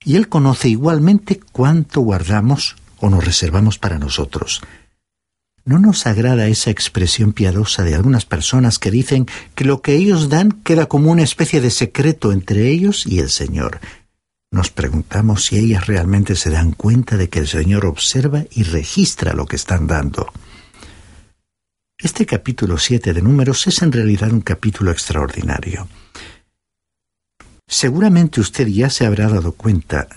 Y 0.05 0.15
Él 0.15 0.29
conoce 0.29 0.69
igualmente 0.69 1.39
cuánto 1.51 2.01
guardamos 2.01 2.77
o 3.01 3.09
nos 3.09 3.23
reservamos 3.23 3.77
para 3.77 3.99
nosotros. 3.99 4.61
¿No 5.65 5.77
nos 5.77 6.07
agrada 6.07 6.47
esa 6.47 6.71
expresión 6.71 7.33
piadosa 7.33 7.83
de 7.83 7.93
algunas 7.93 8.25
personas 8.25 8.79
que 8.79 8.91
dicen 8.91 9.27
que 9.55 9.65
lo 9.65 9.81
que 9.81 9.93
ellos 9.93 10.29
dan 10.29 10.51
queda 10.51 10.87
como 10.87 11.11
una 11.11 11.23
especie 11.23 11.61
de 11.61 11.69
secreto 11.69 12.31
entre 12.31 12.69
ellos 12.69 13.05
y 13.05 13.19
el 13.19 13.29
Señor? 13.29 13.79
Nos 14.51 14.71
preguntamos 14.71 15.45
si 15.45 15.57
ellas 15.57 15.85
realmente 15.85 16.35
se 16.35 16.49
dan 16.49 16.71
cuenta 16.71 17.17
de 17.17 17.29
que 17.29 17.39
el 17.39 17.47
Señor 17.47 17.85
observa 17.85 18.45
y 18.49 18.63
registra 18.63 19.33
lo 19.33 19.45
que 19.45 19.57
están 19.57 19.85
dando. 19.85 20.31
Este 22.01 22.25
capítulo 22.25 22.77
7 22.77 23.13
de 23.13 23.21
Números 23.21 23.67
es 23.67 23.81
en 23.81 23.91
realidad 23.91 24.31
un 24.31 24.41
capítulo 24.41 24.89
extraordinario. 24.89 25.87
Seguramente 27.67 28.41
usted 28.41 28.67
ya 28.67 28.89
se 28.89 29.05
habrá 29.05 29.27
dado 29.27 29.51
cuenta 29.51 30.07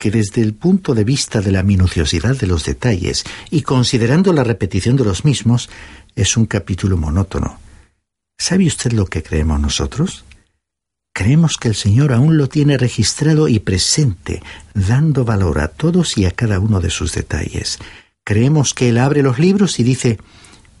que 0.00 0.10
desde 0.10 0.40
el 0.40 0.54
punto 0.54 0.94
de 0.94 1.04
vista 1.04 1.42
de 1.42 1.52
la 1.52 1.62
minuciosidad 1.62 2.34
de 2.34 2.46
los 2.46 2.64
detalles 2.64 3.22
y 3.50 3.60
considerando 3.60 4.32
la 4.32 4.42
repetición 4.42 4.96
de 4.96 5.04
los 5.04 5.26
mismos, 5.26 5.68
es 6.16 6.38
un 6.38 6.46
capítulo 6.46 6.96
monótono. 6.96 7.60
¿Sabe 8.38 8.66
usted 8.66 8.92
lo 8.92 9.04
que 9.04 9.22
creemos 9.22 9.60
nosotros? 9.60 10.24
Creemos 11.12 11.58
que 11.58 11.68
el 11.68 11.74
Señor 11.74 12.14
aún 12.14 12.38
lo 12.38 12.48
tiene 12.48 12.78
registrado 12.78 13.46
y 13.46 13.58
presente, 13.58 14.42
dando 14.72 15.26
valor 15.26 15.60
a 15.60 15.68
todos 15.68 16.16
y 16.16 16.24
a 16.24 16.30
cada 16.30 16.60
uno 16.60 16.80
de 16.80 16.88
sus 16.88 17.12
detalles. 17.12 17.78
Creemos 18.24 18.72
que 18.72 18.88
Él 18.88 18.96
abre 18.96 19.22
los 19.22 19.38
libros 19.38 19.78
y 19.80 19.82
dice, 19.82 20.18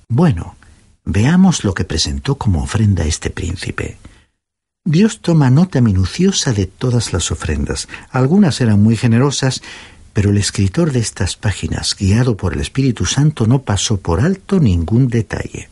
bueno, 0.08 0.56
veamos 1.04 1.62
lo 1.62 1.74
que 1.74 1.84
presentó 1.84 2.36
como 2.36 2.62
ofrenda 2.62 3.04
este 3.04 3.28
príncipe. 3.28 3.98
Dios 4.84 5.20
toma 5.20 5.50
nota 5.50 5.82
minuciosa 5.82 6.54
de 6.54 6.66
todas 6.66 7.12
las 7.12 7.30
ofrendas. 7.30 7.86
Algunas 8.10 8.62
eran 8.62 8.82
muy 8.82 8.96
generosas, 8.96 9.62
pero 10.14 10.30
el 10.30 10.38
escritor 10.38 10.90
de 10.90 11.00
estas 11.00 11.36
páginas, 11.36 11.94
guiado 11.98 12.36
por 12.36 12.54
el 12.54 12.60
Espíritu 12.60 13.04
Santo, 13.04 13.46
no 13.46 13.60
pasó 13.60 13.98
por 13.98 14.20
alto 14.20 14.58
ningún 14.58 15.08
detalle. 15.08 15.68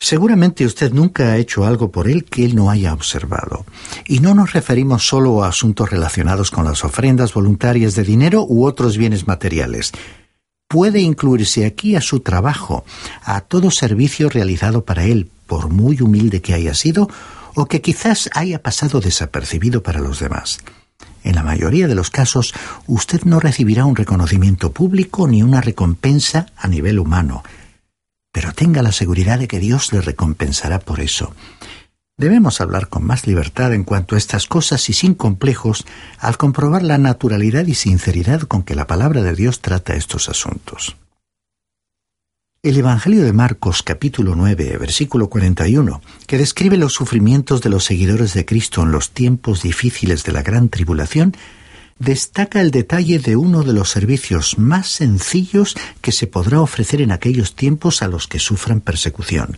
Seguramente 0.00 0.64
usted 0.64 0.92
nunca 0.92 1.32
ha 1.32 1.36
hecho 1.38 1.66
algo 1.66 1.90
por 1.90 2.08
él 2.08 2.24
que 2.24 2.44
él 2.44 2.54
no 2.54 2.70
haya 2.70 2.94
observado. 2.94 3.66
Y 4.06 4.20
no 4.20 4.32
nos 4.32 4.52
referimos 4.52 5.04
solo 5.04 5.42
a 5.42 5.48
asuntos 5.48 5.90
relacionados 5.90 6.52
con 6.52 6.64
las 6.64 6.84
ofrendas 6.84 7.34
voluntarias 7.34 7.96
de 7.96 8.04
dinero 8.04 8.46
u 8.48 8.64
otros 8.64 8.96
bienes 8.96 9.26
materiales. 9.26 9.90
Puede 10.68 11.00
incluirse 11.00 11.66
aquí 11.66 11.96
a 11.96 12.00
su 12.00 12.20
trabajo, 12.20 12.84
a 13.24 13.40
todo 13.40 13.72
servicio 13.72 14.28
realizado 14.28 14.84
para 14.84 15.04
él, 15.04 15.30
por 15.48 15.68
muy 15.70 16.00
humilde 16.00 16.40
que 16.40 16.54
haya 16.54 16.74
sido, 16.74 17.08
o 17.56 17.66
que 17.66 17.80
quizás 17.80 18.30
haya 18.34 18.62
pasado 18.62 19.00
desapercibido 19.00 19.82
para 19.82 19.98
los 19.98 20.20
demás. 20.20 20.58
En 21.24 21.34
la 21.34 21.42
mayoría 21.42 21.88
de 21.88 21.96
los 21.96 22.10
casos, 22.10 22.54
usted 22.86 23.22
no 23.24 23.40
recibirá 23.40 23.84
un 23.84 23.96
reconocimiento 23.96 24.70
público 24.70 25.26
ni 25.26 25.42
una 25.42 25.60
recompensa 25.60 26.46
a 26.56 26.68
nivel 26.68 27.00
humano, 27.00 27.42
pero 28.30 28.52
tenga 28.52 28.82
la 28.82 28.92
seguridad 28.92 29.40
de 29.40 29.48
que 29.48 29.58
Dios 29.58 29.92
le 29.92 30.00
recompensará 30.00 30.78
por 30.78 31.00
eso. 31.00 31.34
Debemos 32.16 32.60
hablar 32.60 32.88
con 32.88 33.04
más 33.04 33.26
libertad 33.26 33.72
en 33.72 33.84
cuanto 33.84 34.14
a 34.14 34.18
estas 34.18 34.46
cosas 34.46 34.88
y 34.88 34.92
sin 34.92 35.14
complejos 35.14 35.84
al 36.18 36.36
comprobar 36.36 36.82
la 36.82 36.98
naturalidad 36.98 37.66
y 37.66 37.74
sinceridad 37.74 38.42
con 38.42 38.62
que 38.62 38.74
la 38.74 38.86
palabra 38.86 39.22
de 39.22 39.34
Dios 39.34 39.60
trata 39.60 39.94
estos 39.94 40.28
asuntos. 40.28 40.96
El 42.68 42.76
Evangelio 42.76 43.24
de 43.24 43.32
Marcos 43.32 43.82
capítulo 43.82 44.34
9, 44.34 44.76
versículo 44.76 45.30
41, 45.30 46.02
que 46.26 46.36
describe 46.36 46.76
los 46.76 46.92
sufrimientos 46.92 47.62
de 47.62 47.70
los 47.70 47.84
seguidores 47.84 48.34
de 48.34 48.44
Cristo 48.44 48.82
en 48.82 48.92
los 48.92 49.08
tiempos 49.12 49.62
difíciles 49.62 50.22
de 50.22 50.32
la 50.32 50.42
gran 50.42 50.68
tribulación, 50.68 51.34
destaca 51.98 52.60
el 52.60 52.70
detalle 52.70 53.20
de 53.20 53.36
uno 53.36 53.62
de 53.62 53.72
los 53.72 53.88
servicios 53.88 54.58
más 54.58 54.88
sencillos 54.88 55.76
que 56.02 56.12
se 56.12 56.26
podrá 56.26 56.60
ofrecer 56.60 57.00
en 57.00 57.10
aquellos 57.10 57.54
tiempos 57.54 58.02
a 58.02 58.06
los 58.06 58.28
que 58.28 58.38
sufran 58.38 58.82
persecución. 58.82 59.56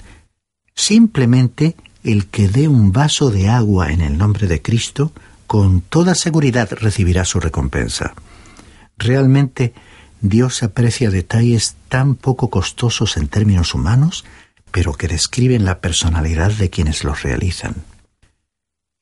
Simplemente 0.77 1.75
el 2.05 2.27
que 2.27 2.47
dé 2.47 2.69
un 2.69 2.93
vaso 2.93 3.33
de 3.33 3.49
agua 3.49 3.91
en 3.91 4.03
el 4.03 4.19
nombre 4.19 4.47
de 4.47 4.63
Cristo, 4.63 5.11
con 5.49 5.81
toda 5.81 6.15
seguridad 6.15 6.71
recibirá 6.71 7.25
su 7.25 7.41
recompensa. 7.41 8.15
Realmente, 8.97 9.75
Dios 10.21 10.63
aprecia 10.63 11.11
detalles 11.11 11.77
tan 11.89 12.15
poco 12.15 12.51
costosos 12.51 13.17
en 13.17 13.29
términos 13.29 13.75
humanos, 13.75 14.25
pero 14.71 14.93
que 14.93 15.09
describen 15.09 15.65
la 15.65 15.81
personalidad 15.81 16.53
de 16.53 16.71
quienes 16.71 17.05
los 17.05 17.23
realizan. 17.23 17.75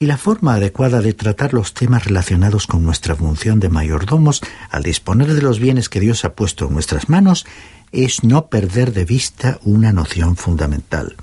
Y 0.01 0.07
la 0.07 0.17
forma 0.17 0.55
adecuada 0.55 1.01
de 1.01 1.13
tratar 1.13 1.53
los 1.53 1.75
temas 1.75 2.05
relacionados 2.05 2.69
con 2.69 2.85
nuestra 2.85 3.17
función 3.17 3.59
de 3.59 3.69
mayordomos 3.69 4.41
al 4.71 4.85
disponer 4.85 5.35
de 5.35 5.43
los 5.43 5.59
bienes 5.59 5.89
que 5.89 5.99
Dios 5.99 6.25
ha 6.25 6.35
puesto 6.35 6.69
en 6.69 6.75
nuestras 6.75 7.09
manos 7.09 7.47
es 7.91 8.23
no 8.23 8.47
perder 8.47 8.93
de 8.93 9.05
vista 9.05 9.59
una 9.65 9.93
noción 9.93 10.37
fundamental. 10.37 11.17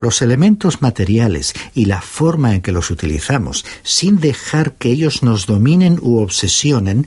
Los 0.00 0.20
elementos 0.20 0.82
materiales 0.82 1.54
y 1.74 1.86
la 1.86 2.02
forma 2.02 2.54
en 2.54 2.60
que 2.60 2.72
los 2.72 2.90
utilizamos, 2.90 3.64
sin 3.84 4.20
dejar 4.20 4.74
que 4.74 4.90
ellos 4.90 5.22
nos 5.22 5.46
dominen 5.46 5.98
u 6.02 6.18
obsesionen, 6.18 7.06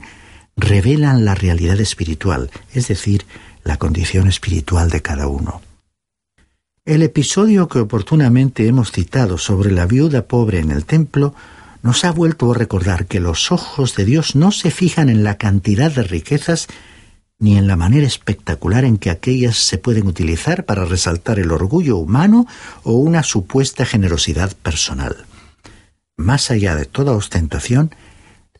revelan 0.56 1.24
la 1.24 1.34
realidad 1.34 1.80
espiritual, 1.80 2.50
es 2.72 2.88
decir, 2.88 3.26
la 3.62 3.76
condición 3.76 4.26
espiritual 4.26 4.90
de 4.90 5.02
cada 5.02 5.28
uno. 5.28 5.60
El 6.84 7.02
episodio 7.02 7.68
que 7.68 7.80
oportunamente 7.80 8.66
hemos 8.66 8.92
citado 8.92 9.38
sobre 9.38 9.72
la 9.72 9.86
viuda 9.86 10.22
pobre 10.22 10.60
en 10.60 10.70
el 10.70 10.84
templo 10.84 11.34
nos 11.82 12.04
ha 12.04 12.12
vuelto 12.12 12.50
a 12.50 12.54
recordar 12.54 13.06
que 13.06 13.20
los 13.20 13.52
ojos 13.52 13.96
de 13.96 14.04
Dios 14.04 14.34
no 14.34 14.50
se 14.50 14.70
fijan 14.70 15.08
en 15.08 15.24
la 15.24 15.36
cantidad 15.36 15.90
de 15.90 16.04
riquezas 16.04 16.68
ni 17.38 17.58
en 17.58 17.66
la 17.66 17.76
manera 17.76 18.06
espectacular 18.06 18.84
en 18.84 18.98
que 18.98 19.10
aquellas 19.10 19.56
se 19.56 19.78
pueden 19.78 20.06
utilizar 20.06 20.64
para 20.64 20.84
resaltar 20.84 21.38
el 21.38 21.52
orgullo 21.52 21.96
humano 21.96 22.46
o 22.82 22.92
una 22.92 23.22
supuesta 23.22 23.84
generosidad 23.84 24.52
personal. 24.56 25.26
Más 26.16 26.50
allá 26.50 26.76
de 26.76 26.86
toda 26.86 27.12
ostentación, 27.12 27.94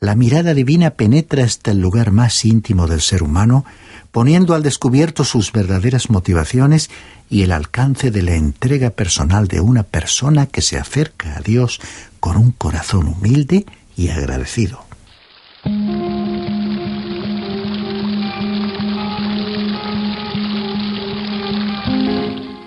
la 0.06 0.14
mirada 0.14 0.54
divina 0.54 0.90
penetra 0.90 1.42
hasta 1.42 1.72
el 1.72 1.80
lugar 1.80 2.12
más 2.12 2.44
íntimo 2.44 2.86
del 2.86 3.00
ser 3.00 3.24
humano, 3.24 3.64
poniendo 4.12 4.54
al 4.54 4.62
descubierto 4.62 5.24
sus 5.24 5.50
verdaderas 5.50 6.10
motivaciones 6.10 6.90
y 7.28 7.42
el 7.42 7.50
alcance 7.50 8.12
de 8.12 8.22
la 8.22 8.36
entrega 8.36 8.90
personal 8.90 9.48
de 9.48 9.58
una 9.58 9.82
persona 9.82 10.46
que 10.46 10.62
se 10.62 10.78
acerca 10.78 11.36
a 11.36 11.40
Dios 11.40 11.80
con 12.20 12.36
un 12.36 12.52
corazón 12.52 13.08
humilde 13.08 13.66
y 13.96 14.10
agradecido. 14.10 14.84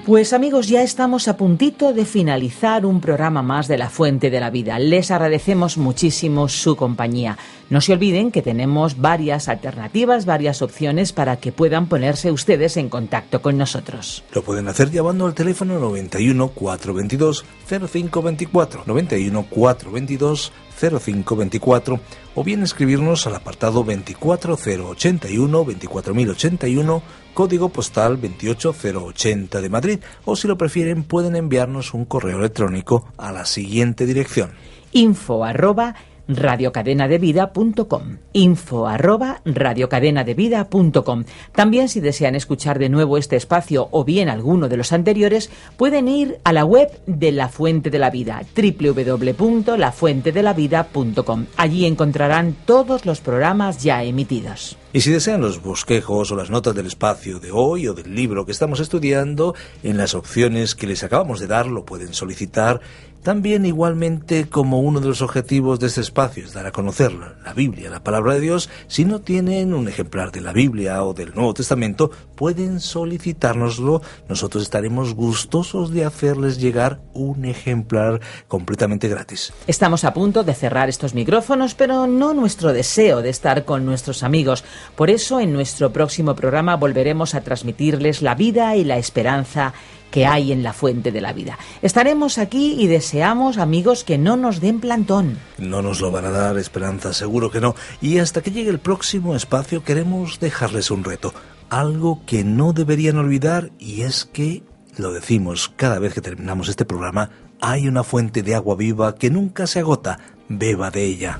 Pues 0.10 0.34
amigos, 0.34 0.68
ya 0.68 0.82
estamos 0.82 1.28
a 1.28 1.38
puntito 1.38 1.94
de 1.94 2.04
finalizar 2.04 2.84
un 2.84 3.00
programa 3.00 3.44
más 3.44 3.68
de 3.68 3.78
La 3.78 3.92
Fuente 3.92 4.32
de 4.32 4.40
la 4.40 4.50
Vida. 4.50 4.80
Les 4.80 5.12
agradecemos 5.12 5.78
muchísimo 5.78 6.50
su 6.50 6.76
compañía. 6.76 7.38
No 7.70 7.82
se 7.82 7.94
olviden 7.94 8.32
que 8.32 8.42
tenemos 8.42 8.98
varias 8.98 9.48
alternativas, 9.48 10.26
varias 10.26 10.64
opciones 10.64 11.14
para 11.14 11.38
que 11.38 11.52
puedan 11.52 11.88
ponerse 11.88 12.32
ustedes 12.32 12.78
en 12.78 12.90
contacto 12.90 13.44
con 13.44 13.60
nosotros. 13.60 14.24
Lo 14.34 14.42
pueden 14.42 14.68
hacer 14.68 14.90
llamando 14.90 15.28
al 15.28 15.36
teléfono 15.36 15.78
91 15.78 16.48
422 16.50 17.46
0524 17.68 18.84
91 18.88 19.46
422 19.48 20.52
0524 20.80 22.00
o 22.36 22.44
bien 22.44 22.64
escribirnos 22.64 23.28
al 23.28 23.36
apartado 23.36 23.84
24081 23.84 25.64
24081 25.64 27.04
código 27.34 27.70
postal 27.70 28.18
28080 28.20 29.62
de 29.62 29.70
Madrid 29.70 30.00
o 30.26 30.36
si 30.36 30.48
lo 30.48 30.58
prefieren 30.58 31.04
pueden 31.04 31.36
enviarnos 31.36 31.94
un 31.94 32.06
correo 32.06 32.40
electrónico 32.40 33.06
a 33.18 33.32
la 33.32 33.46
siguiente 33.46 34.06
dirección 34.06 34.54
info 34.92 35.44
arroba 35.46 35.96
radiocadenadevida.com. 36.30 38.18
Info 38.34 38.88
arroba 38.88 39.42
radiocadenadevida.com. 39.44 41.26
También 41.54 41.90
si 41.90 42.00
desean 42.00 42.36
escuchar 42.36 42.80
de 42.80 42.88
nuevo 42.88 43.18
este 43.18 43.36
espacio 43.36 43.90
o 43.92 44.06
bien 44.06 44.30
alguno 44.30 44.70
de 44.70 44.78
los 44.78 44.94
anteriores, 44.94 45.50
pueden 45.76 46.08
ir 46.08 46.40
a 46.44 46.54
la 46.54 46.64
web 46.64 46.90
de 47.06 47.32
La 47.32 47.50
Fuente 47.50 47.90
de 47.90 47.98
la 48.00 48.12
Vida, 48.12 48.44
www.lafuentedelavida.com. 48.56 51.46
Allí 51.58 51.86
encontrarán 51.86 52.56
todos 52.66 53.06
los 53.06 53.20
programas 53.20 53.84
ya 53.84 54.04
emitidos. 54.04 54.78
Y 54.92 55.02
si 55.02 55.12
desean 55.12 55.42
los 55.42 55.62
bosquejos 55.62 56.32
o 56.32 56.36
las 56.36 56.50
notas 56.50 56.74
del 56.74 56.88
espacio 56.88 57.40
de 57.40 57.52
hoy 57.52 57.88
o 57.88 57.94
del 57.94 58.16
libro 58.16 58.48
que 58.48 58.52
estamos 58.52 58.80
estudiando, 58.80 59.54
en 59.84 59.98
las 59.98 60.16
opciones 60.16 60.74
que 60.74 60.88
les 60.88 61.04
acabamos 61.04 61.40
de 61.40 61.46
dar 61.46 61.68
lo 61.68 61.86
pueden 61.86 62.16
solicitar 62.16 62.82
también 63.24 63.66
igualmente 63.66 64.48
como 64.50 64.80
uno 64.80 65.00
de 65.00 65.08
los 65.08 65.22
objetivos 65.22 65.80
de 65.80 65.88
este 65.88 66.02
espacio 66.02 66.46
es 66.46 66.54
dar 66.54 66.66
a 66.66 66.72
conocer 66.72 67.12
la 67.14 67.54
Biblia, 67.54 67.90
la 67.90 68.04
palabra 68.04 68.34
de 68.34 68.40
Dios, 68.40 68.70
si 68.88 69.06
no 69.06 69.20
tienen 69.20 69.74
un 69.74 69.88
ejemplar 69.88 70.32
de 70.32 70.42
la 70.42 70.54
Biblia 70.54 71.04
o 71.04 71.14
del 71.14 71.34
Nuevo 71.34 71.54
Testamento, 71.54 72.12
pueden 72.36 72.80
solicitárnoslo. 72.80 74.02
Nosotros 74.28 74.64
estaremos 74.64 75.14
gustosos 75.14 75.92
de 75.92 76.06
hacerles 76.06 76.60
llegar 76.60 77.00
un 77.14 77.46
ejemplar 77.46 78.22
completamente 78.48 79.08
gratis. 79.08 79.54
Estamos 79.68 80.04
a 80.04 80.14
punto 80.14 80.44
de 80.44 80.54
cerrar 80.54 80.90
estos 80.90 81.14
micrófonos, 81.14 81.76
pero 81.76 82.08
no 82.08 82.34
nuestro 82.34 82.74
deseo 82.74 83.22
de 83.22 83.30
estar 83.30 83.66
con 83.66 83.86
nuestros 83.86 84.24
amigos. 84.24 84.64
Por 84.96 85.10
eso 85.10 85.40
en 85.40 85.54
nuestro 85.54 85.92
próximo 85.92 86.36
programa 86.36 86.76
volveremos 86.76 87.36
a 87.36 87.42
transmitirles 87.42 88.22
la 88.22 88.36
vida 88.36 88.76
y 88.76 88.84
la 88.84 88.98
esperanza 88.98 89.74
que 90.12 90.26
hay 90.26 90.52
en 90.52 90.64
la 90.64 90.74
fuente 90.74 91.12
de 91.12 91.22
la 91.22 91.34
vida. 91.34 91.58
Estaremos 91.82 92.38
aquí 92.38 92.76
y 92.80 92.88
deseamos, 92.88 93.58
amigos, 93.58 94.04
que 94.04 94.18
no 94.18 94.38
nos 94.38 94.62
den 94.62 94.80
plantón. 94.80 95.38
No 95.58 95.82
nos 95.82 96.02
lo 96.02 96.12
van 96.12 96.26
a 96.26 96.32
dar, 96.32 96.58
Esperanza, 96.58 97.14
seguro 97.14 97.52
que 97.52 97.62
no. 97.62 97.76
Y 98.02 98.20
hasta 98.20 98.42
que 98.42 98.52
llegue 98.52 98.70
el 98.70 98.80
próximo 98.80 99.36
espacio 99.36 99.84
queremos 99.84 100.40
dejarles 100.40 100.92
un 100.92 101.04
reto, 101.04 101.34
algo 101.70 102.22
que 102.26 102.44
no 102.44 102.74
deberían 102.74 103.18
olvidar 103.18 103.72
y 103.80 104.02
es 104.02 104.26
que, 104.26 104.64
lo 104.98 105.14
decimos 105.14 105.72
cada 105.76 106.00
vez 106.00 106.14
que 106.14 106.22
terminamos 106.22 106.70
este 106.70 106.86
programa, 106.86 107.30
hay 107.62 107.88
una 107.88 108.04
fuente 108.04 108.44
de 108.44 108.56
agua 108.56 108.76
viva 108.76 109.16
que 109.16 109.30
nunca 109.30 109.68
se 109.68 109.80
agota, 109.80 110.20
beba 110.48 110.92
de 110.92 111.06
ella. 111.06 111.40